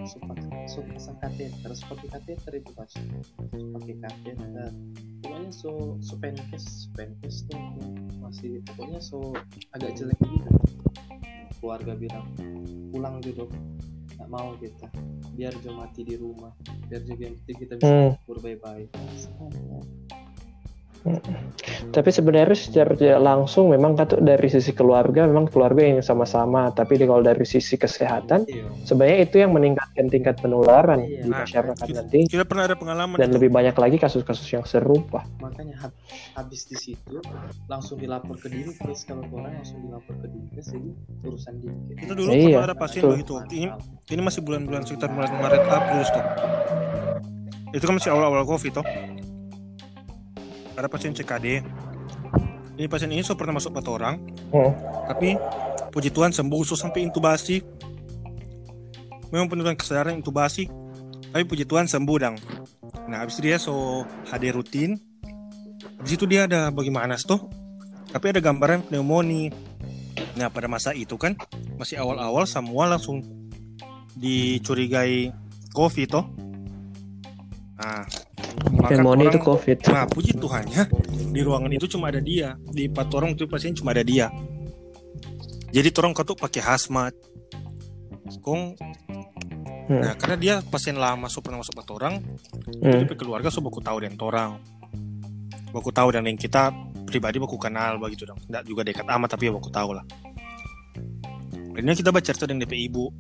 [0.94, 4.70] pasang kateter harus pakai kateter itu pakai kateter
[5.20, 7.60] pokoknya so so penkes penkes tuh
[8.22, 9.32] masih pokoknya so
[9.76, 10.50] agak jelek gitu
[11.60, 12.26] keluarga bilang
[12.92, 13.48] pulang dulu
[14.14, 14.86] nggak mau kita.
[15.34, 16.54] Biar jo mati di rumah
[16.86, 18.14] biar juga kita bisa Hmm.
[18.22, 18.86] kubur baik-baik
[21.86, 26.68] Tapi sebenarnya secara tidak langsung memang kata dari sisi keluarga memang keluarga yang sama-sama.
[26.70, 31.22] Tapi kalau dari sisi kesehatan iya sebenarnya itu yang meningkatkan tingkat penularan Iya.
[31.22, 33.36] di Nah, masyarakat kita, nanti kita pernah ada pengalaman dan itu.
[33.36, 35.28] lebih banyak lagi kasus-kasus yang serupa.
[35.38, 35.98] makanya hab-
[36.34, 37.20] habis di situ
[37.66, 40.90] langsung dilapor ke dinkes kalau orang langsung dilapor ke dinkes jadi
[41.22, 43.12] urusan dinkes Kita dulu Iya, pernah ada pasien betul.
[43.14, 43.32] begitu.
[43.50, 43.68] Ini
[44.08, 46.24] ini masih bulan-bulan sekitar bulan Maret April toh.
[47.70, 48.86] Itu kan masih awal-awal Covid toh.
[50.74, 51.62] Ada pasien CKD.
[52.74, 54.14] Ini pasien ini so pernah masuk empat orang,
[54.50, 54.74] Hmm.
[55.06, 55.38] tapi
[55.94, 57.62] puji Tuhan sembuh so sampai intubasi.
[59.30, 60.66] Memang penurunan kesadaran intubasi,
[61.30, 62.36] tapi puji Tuhan sembuh dang.
[63.06, 64.98] Nah habis itu dia so HD rutin.
[66.02, 67.46] Habis itu dia ada bagaimana toh?
[68.10, 69.54] Tapi ada gambaran pneumonia.
[70.34, 71.38] Nah pada masa itu kan
[71.78, 73.22] masih awal-awal semua langsung
[74.14, 75.30] dicurigai
[75.74, 76.26] COVID toh.
[77.74, 78.06] Nah,
[78.72, 79.78] maka Pneumonia itu COVID.
[79.92, 80.82] Nah, puji Tuhannya
[81.34, 82.56] di ruangan itu cuma ada dia.
[82.70, 84.30] Di empat orang itu pasien cuma ada dia.
[85.74, 87.14] Jadi orang ketuk pakai hazmat.
[88.44, 88.76] Kong,
[89.84, 90.00] Hmm.
[90.00, 92.14] nah karena dia pasien lama, so pernah masuk empat orang.
[92.80, 93.04] Hmm.
[93.04, 94.56] Jadi keluarga so baku tahu dan orang.
[95.76, 96.72] Baku tahu dan yang kita
[97.04, 98.40] pribadi baku kenal begitu dong.
[98.48, 100.04] Tidak juga dekat amat tapi ya baku tahu lah.
[101.74, 103.12] Akhirnya kita bercerita dengan DP ibu.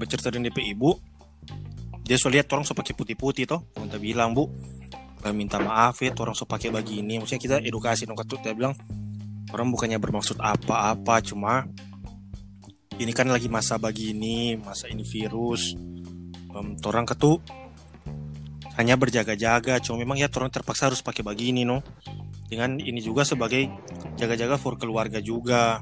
[0.00, 0.96] Bercerita dengan DP ibu.
[2.12, 3.64] Dia so lihat orang so pakai putih-putih toh.
[3.72, 4.52] Kita bilang bu,
[5.24, 7.16] "Eh, minta maaf ya orang so pakai begini.
[7.16, 8.44] Maksudnya kita edukasi dong katut.
[8.44, 8.76] Dia bilang
[9.48, 11.64] orang bukannya bermaksud apa-apa cuma
[13.00, 15.72] ini kan lagi masa begini, masa ini virus.
[16.52, 17.40] Um, orang ketu
[18.76, 21.80] hanya berjaga-jaga cuma memang ya orang terpaksa harus pakai begini no
[22.52, 23.72] dengan ini juga sebagai
[24.20, 25.80] jaga-jaga for keluarga juga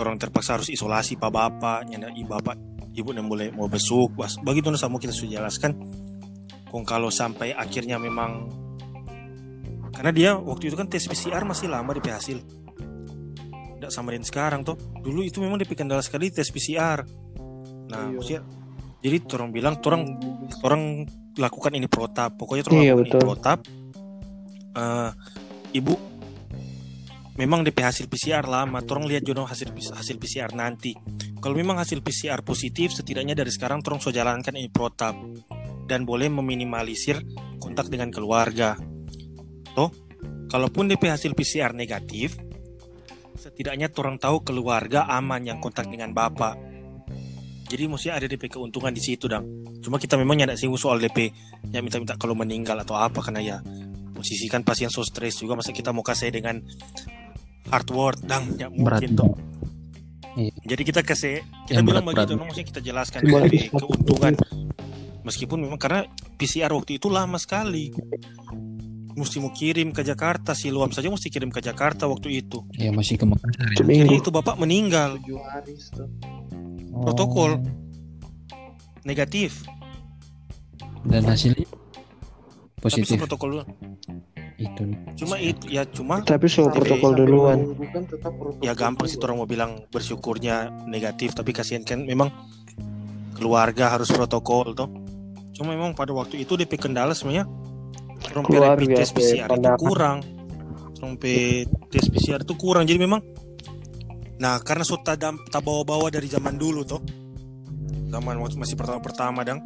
[0.00, 4.34] orang terpaksa harus isolasi pak bapak nyanda ibu bapak ibu yang boleh mau besuk bas
[4.40, 5.74] begitu sama kita sudah jelaskan.
[6.70, 8.46] Kong kalau sampai akhirnya memang
[9.90, 12.38] karena dia waktu itu kan tes PCR masih lama di hasil.
[13.76, 14.78] Tidak sama dengan sekarang toh.
[14.78, 17.02] Dulu itu memang DP kendala sekali tes PCR
[17.90, 18.14] nah Iya.
[18.14, 18.42] maksudnya
[19.02, 20.02] jadi orang bilang orang
[20.62, 20.82] orang
[21.34, 22.36] lakukan ini protap.
[22.38, 23.20] Pokoknya orang Iya, lakukan ini betul.
[23.24, 23.58] protap.
[24.70, 25.10] Eh,
[25.74, 25.94] ibu
[27.40, 30.92] memang DP hasil PCR lama orang lihat jodoh hasil hasil PCR nanti.
[31.40, 35.16] Kalau memang hasil PCR positif setidaknya dari sekarang orang so jalankan ini protap.
[35.88, 37.18] Dan boleh meminimalisir
[37.56, 38.76] kontak dengan keluarga.
[39.72, 39.90] Toh
[40.52, 42.36] kalaupun DP hasil PCR negatif
[43.40, 46.60] setidaknya orang tahu keluarga aman yang kontak dengan bapak.
[47.72, 51.32] Jadi mestinya ada DP keuntungan di situ dong cuma kita memang ada singgung soal DP
[51.72, 53.56] yang minta-minta kalau meninggal atau apa karena ya
[54.12, 56.60] posisi kan pasien so stres juga masa kita mau kasih dengan
[57.70, 59.00] hard word dang ya Berat.
[59.02, 59.38] mungkin
[60.30, 60.54] Iya.
[60.64, 63.82] Jadi kita kasih kita Yang bilang begitu, maksudnya kita jelaskan disebut.
[63.82, 64.32] keuntungan.
[65.20, 66.06] Meskipun memang karena
[66.38, 67.90] PCR waktu itu lama sekali.
[69.10, 72.62] Mesti mau kirim ke Jakarta, Siloam saja mesti kirim ke Jakarta waktu itu.
[72.72, 73.68] Ya masih ke Makassar.
[73.68, 73.74] ya.
[73.74, 74.12] Jadi Seminggu.
[74.16, 76.06] itu bapak meninggal tujuh hari tuh
[76.94, 77.50] Protokol.
[77.50, 77.60] Oh.
[79.02, 79.66] negatif.
[81.02, 83.18] Dan hasilnya Tapi positif.
[83.18, 83.64] protokol dulu.
[84.60, 84.92] Itu.
[85.16, 87.58] Cuma itu ya cuma Tapi suruh Tapi- protokol duluan.
[88.04, 92.28] tetap protokol ya gampang sih orang mau bilang bersyukurnya negatif tapi kasihan kan memang
[93.32, 94.92] keluarga harus protokol toh.
[95.56, 97.48] Cuma memang pada waktu itu DP kendala sebenarnya
[98.20, 99.80] pe Keluarga, rapid tes PCR itu pandangan.
[99.80, 100.18] kurang.
[101.16, 102.84] Pe tes PCR itu kurang.
[102.84, 103.24] Jadi memang
[104.36, 105.16] nah karena sudah
[105.48, 107.00] tak bawa-bawa dari zaman dulu toh.
[108.12, 109.64] Zaman waktu masih pertama-pertama dang.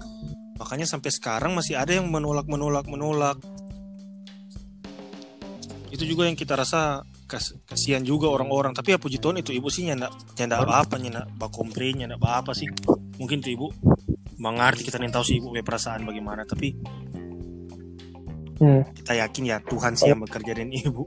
[0.54, 3.42] Makanya sampai sekarang masih ada yang menolak menolak menolak
[5.94, 8.74] itu juga yang kita rasa kas kasihan juga orang-orang.
[8.74, 12.66] Tapi ya puji Tuhan itu ibu sih nyanda nyanda apa nyanda bakomplain nyanda apa sih.
[13.22, 13.66] Mungkin tuh ibu
[14.42, 16.42] mengerti kita nih tahu sih ibu perasaan bagaimana.
[16.42, 16.74] Tapi
[18.54, 18.86] Hmm.
[18.94, 21.06] kita yakin ya Tuhan sih yang bekerja dan ibu.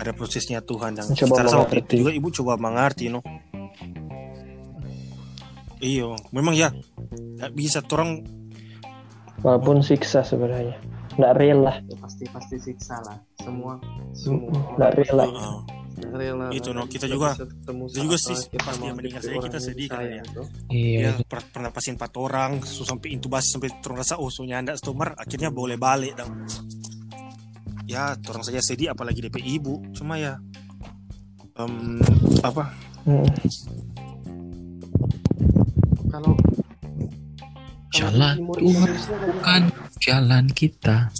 [0.00, 3.20] Ada prosesnya Tuhan dan Coba kita rasa waktu itu juga ibu coba mengerti no?
[5.80, 6.72] Iyo memang ya
[7.36, 8.24] nggak bisa orang
[9.40, 10.76] Walaupun siksa sebenarnya.
[11.20, 11.76] Nggak real lah.
[11.82, 13.76] Ya, pasti pasti siksa lah semua
[14.10, 15.28] semua Nggak real lah.
[15.28, 15.60] uh,
[15.92, 19.36] Nggak rela Itu, no, kita juga- kita juga sih, kita pas dia mau meninggal saja
[19.38, 20.22] kita yang sedih kan ya.
[20.70, 20.98] Iya.
[20.98, 24.72] ya per- pernah pasien empat orang so sampai intubasi sampai terus rasa oh so nyanda
[24.74, 26.32] stomar akhirnya boleh balik dong
[27.84, 30.40] ya orang saja sedih apalagi DP ibu cuma ya
[31.54, 32.00] em,
[32.40, 33.24] apa Hmm.
[36.06, 36.32] kalau
[37.90, 38.88] timur Tuhan
[39.32, 39.62] bukan
[40.00, 41.12] jalan kita.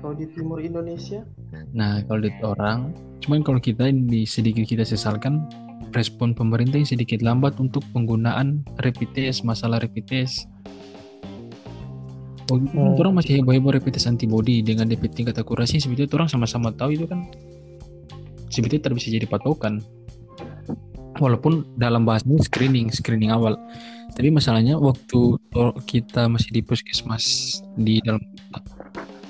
[0.00, 1.22] kalau di timur Indonesia
[1.70, 2.90] Nah, kalau di orang,
[3.22, 5.46] cuman kalau kita di sedikit kita sesalkan
[5.94, 10.50] respon pemerintah yang sedikit lambat untuk penggunaan rapid test, masalah rapid test.
[12.50, 12.98] Oh, Hmm.
[12.98, 17.06] orang masih heboh-heboh rapid test antibody dengan DP tingkat akurasi sebetulnya orang sama-sama tahu itu
[17.06, 17.30] kan
[18.50, 19.78] sebetulnya tidak bisa jadi patokan.
[21.20, 23.60] Walaupun dalam bahasanya screening, screening awal.
[24.16, 25.36] Tapi masalahnya waktu
[25.84, 28.18] kita masih di puskesmas di dalam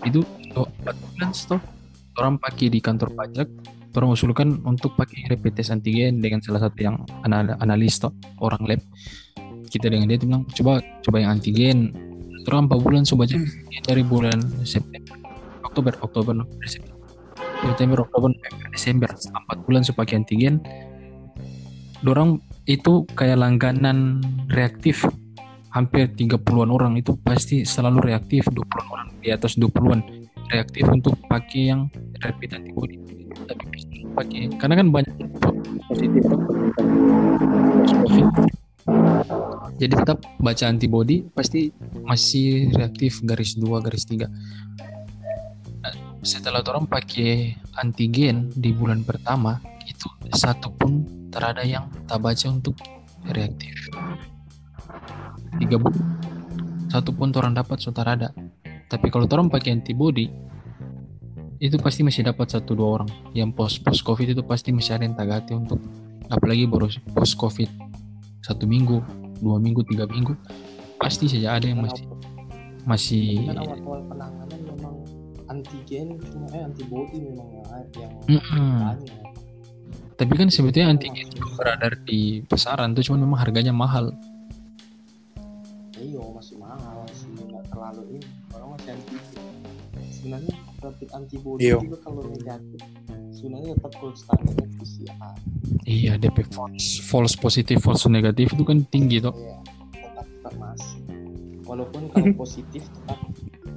[0.08, 0.24] itu
[0.56, 1.60] bulan toh
[2.16, 3.48] orang pakai di kantor pajak
[3.96, 8.62] orang usulkan untuk pakai rapid test antigen dengan salah satu yang anal- analis toh orang
[8.64, 8.80] lab.
[9.70, 11.94] Kita dengan dia bilang coba coba yang antigen.
[12.48, 13.36] Orang empat bulan coba aja
[13.84, 15.14] dari bulan September
[15.62, 19.10] Oktober Oktober November September Oktober November Desember.
[19.12, 20.64] Empat bulan pakai antigen
[22.00, 24.20] dorang itu kayak langganan
[24.52, 25.04] reaktif.
[25.70, 28.42] Hampir 30-an orang itu pasti selalu reaktif.
[28.50, 30.02] 20 orang di atas 20-an
[30.50, 31.86] reaktif untuk pakai yang
[32.18, 32.98] rapid antibody.
[33.46, 33.86] Tapi bisa
[34.18, 35.14] pakai karena kan banyak
[35.86, 36.22] positif
[37.90, 38.26] COVID.
[39.78, 41.70] jadi tetap baca antibody pasti
[42.04, 44.26] masih reaktif garis 2 garis 3
[45.80, 49.56] Nah, setelah orang pakai antigen di bulan pertama
[49.88, 52.76] itu satu pun terada yang tak baca untuk
[53.30, 53.88] reaktif.
[55.58, 56.20] Tiga bulan
[56.90, 58.34] satu pun orang dapat sudah ada.
[58.90, 60.26] Tapi kalau orang pakai antibody
[61.62, 63.10] itu pasti masih dapat satu dua orang.
[63.30, 65.78] Yang post post covid itu pasti masih ada yang tagati untuk
[66.26, 67.70] apalagi baru post covid.
[68.42, 68.98] Satu minggu
[69.38, 70.34] dua minggu tiga minggu
[70.98, 72.04] pasti saja ada yang masih
[72.84, 74.94] masih awal-awal penanganan memang
[75.48, 77.64] antigen cuma eh antibody memang yang
[77.96, 78.72] yang Mm-mm.
[78.84, 79.29] banyak
[80.20, 84.12] tapi kan sebetulnya antigen juga beredar di pasaran tuh cuma memang harganya mahal.
[85.96, 88.28] Iya masih mahal sih nggak terlalu ini.
[88.52, 89.24] Orang masih antigen
[90.12, 90.54] sebenarnya
[90.84, 91.80] rapid antibody Iya.
[91.80, 92.80] juga kalau negatif
[93.32, 95.34] sebenarnya tetap gold standarnya PCR.
[95.88, 99.56] Iya DP false false positif false negatif itu kan tinggi tuh ya
[99.96, 101.00] tetap tetap masih.
[101.64, 103.16] Walaupun kalau positif tetap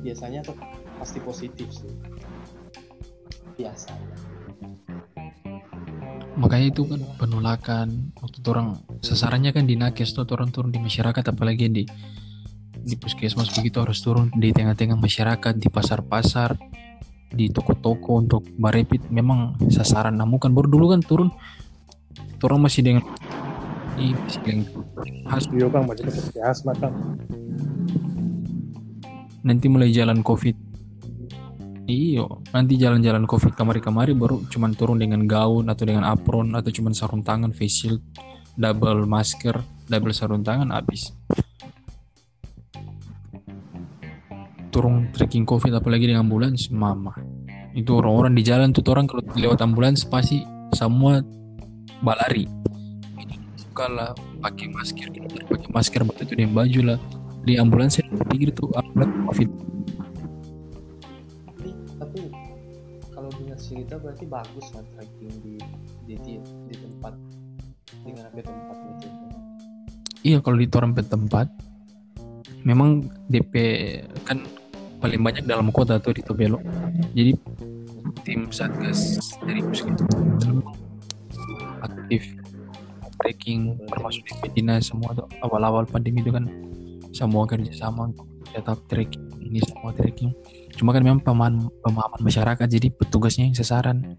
[0.04, 0.68] biasanya tetap
[1.00, 1.88] pasti positif sih.
[3.56, 4.33] Biasanya
[6.34, 10.82] makanya itu kan penolakan waktu itu orang sasarannya kan di nakes tuh orang turun di
[10.82, 11.84] masyarakat apalagi di
[12.84, 16.58] di puskesmas begitu harus turun di tengah-tengah masyarakat di pasar-pasar
[17.34, 21.30] di toko-toko untuk barepit memang sasaran namun kan baru dulu kan turun
[22.44, 23.04] orang masih dengan
[23.96, 24.68] ini masih dengan
[25.32, 25.48] khas.
[25.48, 25.86] Iya bang,
[26.44, 26.92] asma kan.
[29.44, 30.56] nanti mulai jalan covid
[31.84, 36.96] iyo nanti jalan-jalan covid kamari-kamari baru cuman turun dengan gaun atau dengan apron atau cuman
[36.96, 38.02] sarung tangan face shield
[38.56, 39.60] double masker
[39.92, 41.12] double sarung tangan habis.
[44.74, 47.14] Turun trekking covid apalagi dengan ambulans mama.
[47.78, 50.42] Itu orang-orang di jalan tuh orang kalau lewat ambulans pasti
[50.74, 51.22] semua
[52.02, 52.50] balari.
[53.22, 54.12] Ini suka lah
[54.42, 55.08] pakai masker
[55.52, 57.00] pakai masker waktu itu baju lah.
[57.44, 59.50] Di ambulans saya pikir tuh ambulans covid
[63.74, 65.56] dengar cerita berarti bagus lah trekking di
[66.06, 66.34] di di,
[66.70, 67.14] di tempat
[68.06, 69.08] dengan apa tempat itu
[70.22, 71.48] iya kalau di orang tempat
[72.64, 73.54] memang DP
[74.24, 74.46] kan
[75.04, 76.64] paling banyak dalam kota tuh di Tobelo.
[77.12, 77.36] Jadi
[78.24, 80.48] tim satgas dari puskesmas
[81.84, 82.24] aktif
[83.20, 86.48] trekking termasuk DP dinas semua tuh awal-awal pandemi itu kan
[87.12, 88.16] semua kerjasama
[88.56, 90.32] tetap trekking ini semua trekking
[90.74, 94.18] cuma kan memang pemahaman pemahaman masyarakat jadi petugasnya yang sasaran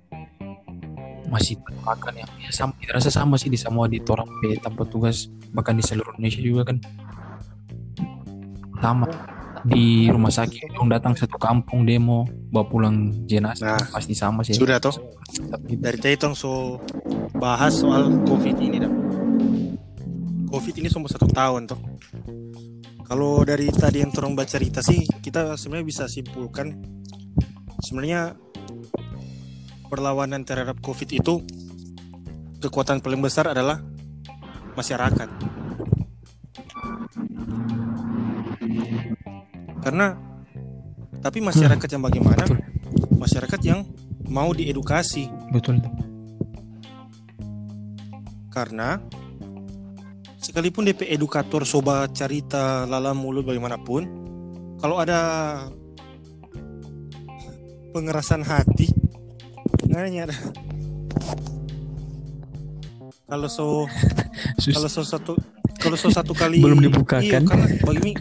[1.29, 4.29] masih makan yang ya sama rasa sama sih di semua di orang
[4.63, 6.79] tanpa petugas bahkan di seluruh Indonesia juga kan
[8.79, 9.09] sama
[9.65, 14.53] di rumah sakit dong datang satu kampung demo bawa pulang jenazah Nah, pasti sama sih
[14.53, 14.93] Sudah toh.
[15.49, 16.77] Tapi Dari tadi tong so
[17.41, 18.93] bahas soal COVID ini dah.
[20.53, 21.81] COVID ini semua satu tahun toh.
[23.15, 26.75] Kalau dari tadi yang turun baca cerita sih, kita sebenarnya bisa simpulkan
[27.79, 28.35] sebenarnya
[29.87, 31.39] perlawanan terhadap COVID itu
[32.59, 33.79] kekuatan paling besar adalah
[34.75, 35.31] masyarakat.
[39.79, 40.19] Karena
[41.23, 42.51] tapi masyarakat yang bagaimana?
[42.51, 42.59] Betul.
[43.15, 43.87] Masyarakat yang
[44.27, 45.79] mau diedukasi betul
[48.51, 48.99] karena
[50.45, 54.05] sekalipun DP edukator sobat cerita lala mulut bagaimanapun
[54.77, 55.19] kalau ada
[57.97, 58.93] pengerasan hati
[59.89, 60.37] nanya ada.
[63.25, 63.67] Kalau so
[64.61, 65.33] kalau so satu
[65.81, 67.25] kalau so satu kali Belum dibukakan.
[67.25, 68.13] iya, karena bagi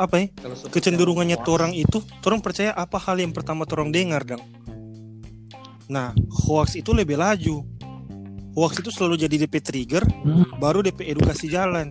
[0.00, 0.26] apa ya?
[0.74, 4.42] Kecenderungannya orang itu orang percaya apa hal yang pertama orang dengar dong
[5.90, 6.14] nah
[6.46, 7.66] hoax itu lebih laju
[8.54, 11.88] hoax itu selalu jadi DP trigger Hmm, baru DP edukasi jalan.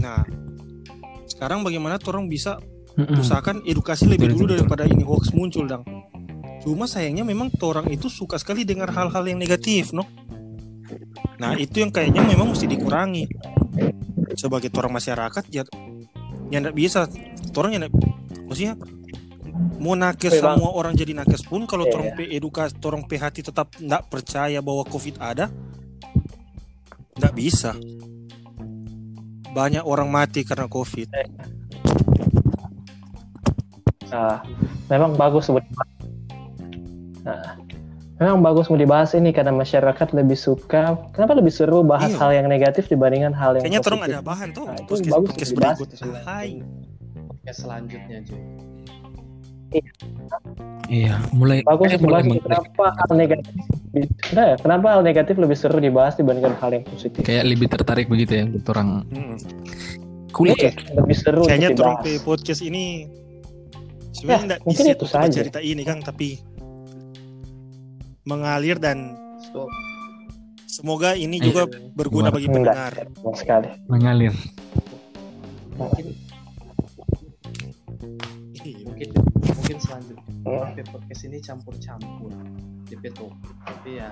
[0.00, 0.22] Nah
[1.26, 2.56] sekarang bagaimana orang bisa
[2.94, 3.20] mm-mm.
[3.20, 5.84] usahakan edukasi lebih dulu daripada ini hoax muncul dong
[6.64, 10.02] cuma sayangnya memang orang itu suka sekali dengar hal-hal yang negatif no?
[11.36, 13.24] Nah itu yang kayaknya memang mesti dikurangi.
[14.36, 15.62] Sebagai orang masyarakat ya
[16.52, 17.00] yang tidak bisa.
[17.56, 17.88] Orang yang
[18.48, 18.76] maksudnya
[19.78, 20.56] mau nakes Oke, Bang.
[20.58, 24.58] semua orang jadi nakes pun kalau Iya, orang pe edukasi pe hati tetap tidak percaya
[24.60, 25.48] bahwa covid ada
[27.12, 27.72] tidak bisa
[29.50, 31.08] banyak orang mati karena covid
[34.06, 34.38] Nah,
[34.86, 35.66] memang bagus buat
[37.26, 37.58] Nah,
[38.22, 40.94] memang bagus mau dibahas ini karena masyarakat lebih suka.
[41.10, 42.18] Kenapa lebih seru bahas Iya.
[42.22, 44.06] hal yang negatif dibandingkan hal yang kayaknya positif?
[44.06, 46.22] ada bahan tuh Nah, itu podcast, bagus podcast dibahas berikut.
[46.22, 46.50] Hai.
[47.26, 48.40] podcast selanjutnya cuy
[50.86, 53.52] iya mulai Bagus eh, mulai kenapa hal negatif.
[54.30, 57.20] Nah, ya, kenapa hal negatif lebih seru dibahas dibandingkan hal yang positif?
[57.20, 59.36] kayak lebih tertarik begitu ya untuk orang Mm.
[60.30, 62.04] kuliah Oke, lebih seru kayaknya orang dibahas.
[62.04, 62.84] pe podcast ini
[64.12, 65.32] sebenarnya Ya, tidak mungkin itu saja.
[65.32, 66.38] cerita ini kan tapi
[68.24, 69.66] mengalir dan so
[70.66, 71.44] semoga ini Iya.
[71.46, 71.62] juga
[71.92, 72.54] berguna bagi Enggak.
[72.54, 72.92] pendengar
[73.34, 73.68] sekali.
[73.86, 74.34] mengalir
[75.72, 76.25] mungkin Iya.
[78.96, 79.12] Mungkin
[79.52, 80.72] mungkin selanjutnya Hmm.
[80.72, 82.30] DP podcast ini campur-campur
[82.86, 84.08] DP topik tapi ya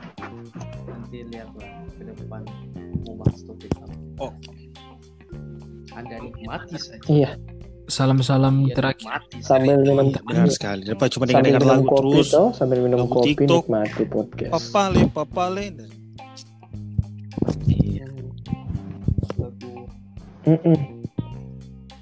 [0.85, 2.43] nanti lihatlah ke depan
[3.01, 4.51] mau bahas topik apa Oke.
[5.91, 7.31] anda nikmati saja Iya,
[7.87, 9.09] salam-salam Iya, terakhir
[9.41, 9.87] sambil saja.
[9.87, 13.11] minum Iya, benar sekali daripada cuma dengar minum lagu kopi terus toh, sambil minum lagu
[13.15, 13.63] kopi TikTok.
[13.63, 14.51] nikmati podcast.
[14.53, 15.65] papale papale
[17.65, 18.05] Iya.
[19.39, 19.71] lagu
[20.45, 20.77] Mm-mm.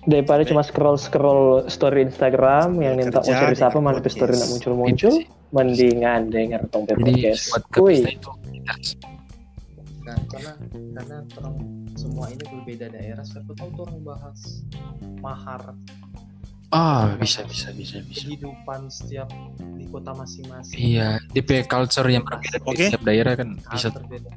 [0.02, 4.48] Daripada cuma scroll scroll story Instagram yang minta mau Kerja cari siapa mana story nak
[4.50, 5.14] muncul muncul,
[5.54, 7.54] mendingan denger tong podcast.
[7.70, 8.02] Kuy.
[8.02, 8.74] kita
[10.02, 10.52] Nah, karena
[10.98, 11.56] karena orang
[11.94, 14.38] semua ini berbeda daerah, siapa tahu tuh orang bahas
[15.22, 15.62] mahar
[16.72, 19.28] ah bisa bisa bisa bisa kehidupan setiap
[19.76, 20.76] di kota masing-masing.
[20.80, 22.84] iya DP culture yang berbeda di Oke.
[22.88, 24.32] setiap daerah kan bisa berbeda.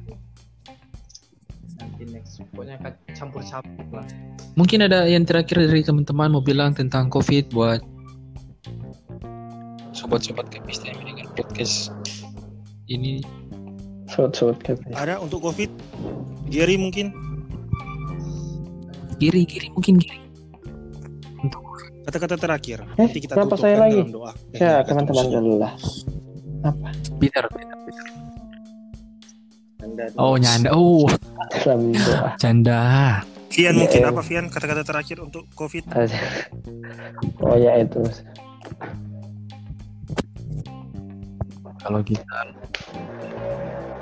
[1.96, 4.04] Nanti next, pokoknya akan campur-campur lah.
[4.52, 7.80] mungkin ada yang terakhir dari teman-teman mau bilang tentang covid buat
[9.90, 11.88] sobat-sobat kapista yang mendengar podcast
[12.86, 13.24] ini
[14.06, 14.92] Sobat-sobat kapis.
[14.92, 15.72] ada untuk covid
[16.46, 17.16] Gary mungkin
[19.16, 20.20] kiri kiri mungkin kiri
[22.04, 23.98] kata-kata terakhir Eh, nanti kita kenapa tutupkan saya lagi?
[23.98, 25.72] dalam doa Eh, Ya, teman-teman dulu lah.
[27.16, 28.06] Peter, Peter, Peter.
[29.96, 30.68] Anda oh nyanda.
[30.76, 31.08] Oh.
[32.36, 32.82] Canda.
[33.56, 34.10] Vian Ya, mungkin em.
[34.12, 34.46] apa Vian?
[34.52, 35.88] Kata-kata terakhir untuk covid.
[37.40, 38.04] Oh ya itu.
[41.86, 42.50] kalau kita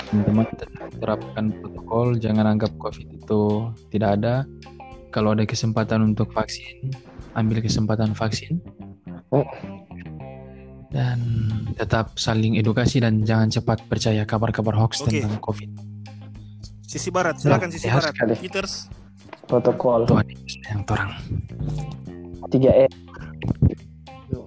[0.08, 0.48] teman-teman
[0.96, 4.48] terapkan protokol jangan anggap covid itu tidak ada.
[5.12, 6.90] Kalau ada kesempatan untuk vaksin
[7.36, 8.58] ambil kesempatan vaksin.
[9.30, 9.44] Oh.
[10.94, 11.18] Dan
[11.74, 15.18] tetap saling edukasi dan jangan cepat percaya kabar-kabar hoax Oke.
[15.18, 15.66] tentang covid
[16.86, 18.14] Sisi barat, silakan sisi sehat barat.
[18.14, 18.34] sekali.
[18.38, 18.86] Peters.
[19.50, 20.24] Protokol Tuhan
[20.70, 21.10] yang torang
[22.46, 22.86] 3E.
[24.30, 24.46] Yo.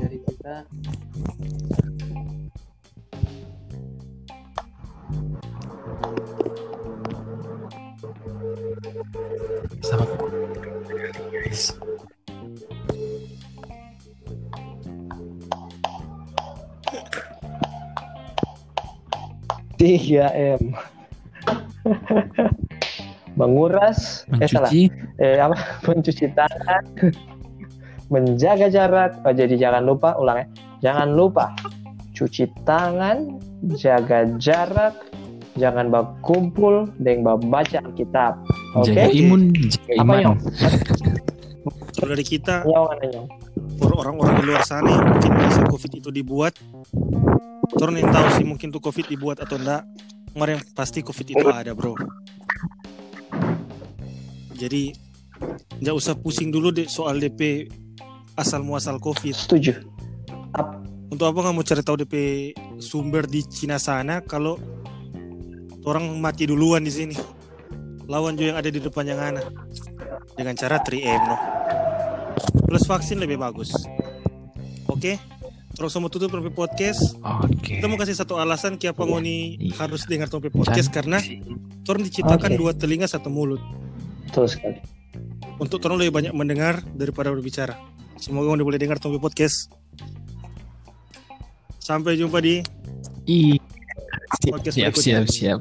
[0.00, 0.64] dari kita
[19.84, 20.72] 3M.
[23.36, 24.88] Menguras, eh salah, mencuci
[25.20, 25.58] eh apa?
[25.84, 26.82] Mencuci tangan,
[28.08, 29.20] menjaga jarak.
[29.28, 30.46] Oh, jadi jangan lupa, ulang ya.
[30.88, 31.52] Jangan lupa
[32.14, 33.42] cuci tangan,
[33.76, 34.94] jaga jarak,
[35.58, 38.40] jangan berkumpul, dan baca Alkitab.
[38.78, 38.94] Oke?
[38.94, 40.38] jaga imun jaga Apa iman Nyong?
[41.98, 43.28] Kalau dari kita, Nyong, mana, Nyong?
[43.78, 46.54] for orang-orang di luar sana yang mungkin covid itu dibuat
[47.80, 49.82] orang yang tahu sih mungkin tuh covid dibuat atau enggak.
[50.34, 51.94] Kemarin pasti covid itu ada bro.
[54.54, 54.94] Jadi
[55.78, 57.70] nggak usah pusing dulu deh soal DP
[58.38, 59.34] asal muasal covid.
[59.34, 59.94] Setuju.
[61.14, 62.14] untuk apa nggak mau cari tahu DP
[62.82, 64.58] sumber di Cina sana kalau
[65.86, 67.14] orang mati duluan di sini?
[68.10, 69.42] Lawan juga yang ada di depan yang ana
[70.34, 71.36] dengan cara 3M no
[72.66, 73.70] plus vaksin lebih bagus.
[74.90, 75.14] Oke?
[75.14, 75.43] terus
[75.74, 77.18] terus Rosomo tutup Tompi Podcast.
[77.18, 77.58] Oke.
[77.58, 77.82] Okay.
[77.82, 79.74] Kita mau kasih satu alasan kenapa iya, Ngoni iya.
[79.82, 80.94] harus dengar Tompi Podcast Cantik.
[80.94, 81.18] karena
[81.82, 82.58] Torn diciptakan okay.
[82.58, 83.58] dua telinga satu mulut.
[84.30, 84.78] Betul sekali.
[85.58, 87.74] Untuk Torn lebih banyak mendengar daripada berbicara.
[88.22, 89.66] Semoga Ngoni boleh dengar Tompi Podcast.
[91.82, 92.62] Sampai jumpa di
[93.26, 93.58] I
[94.46, 95.26] podcast siap, berikutnya.
[95.26, 95.60] Siap, siap, siap.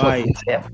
[0.00, 0.24] Bye.
[0.48, 0.64] Siap.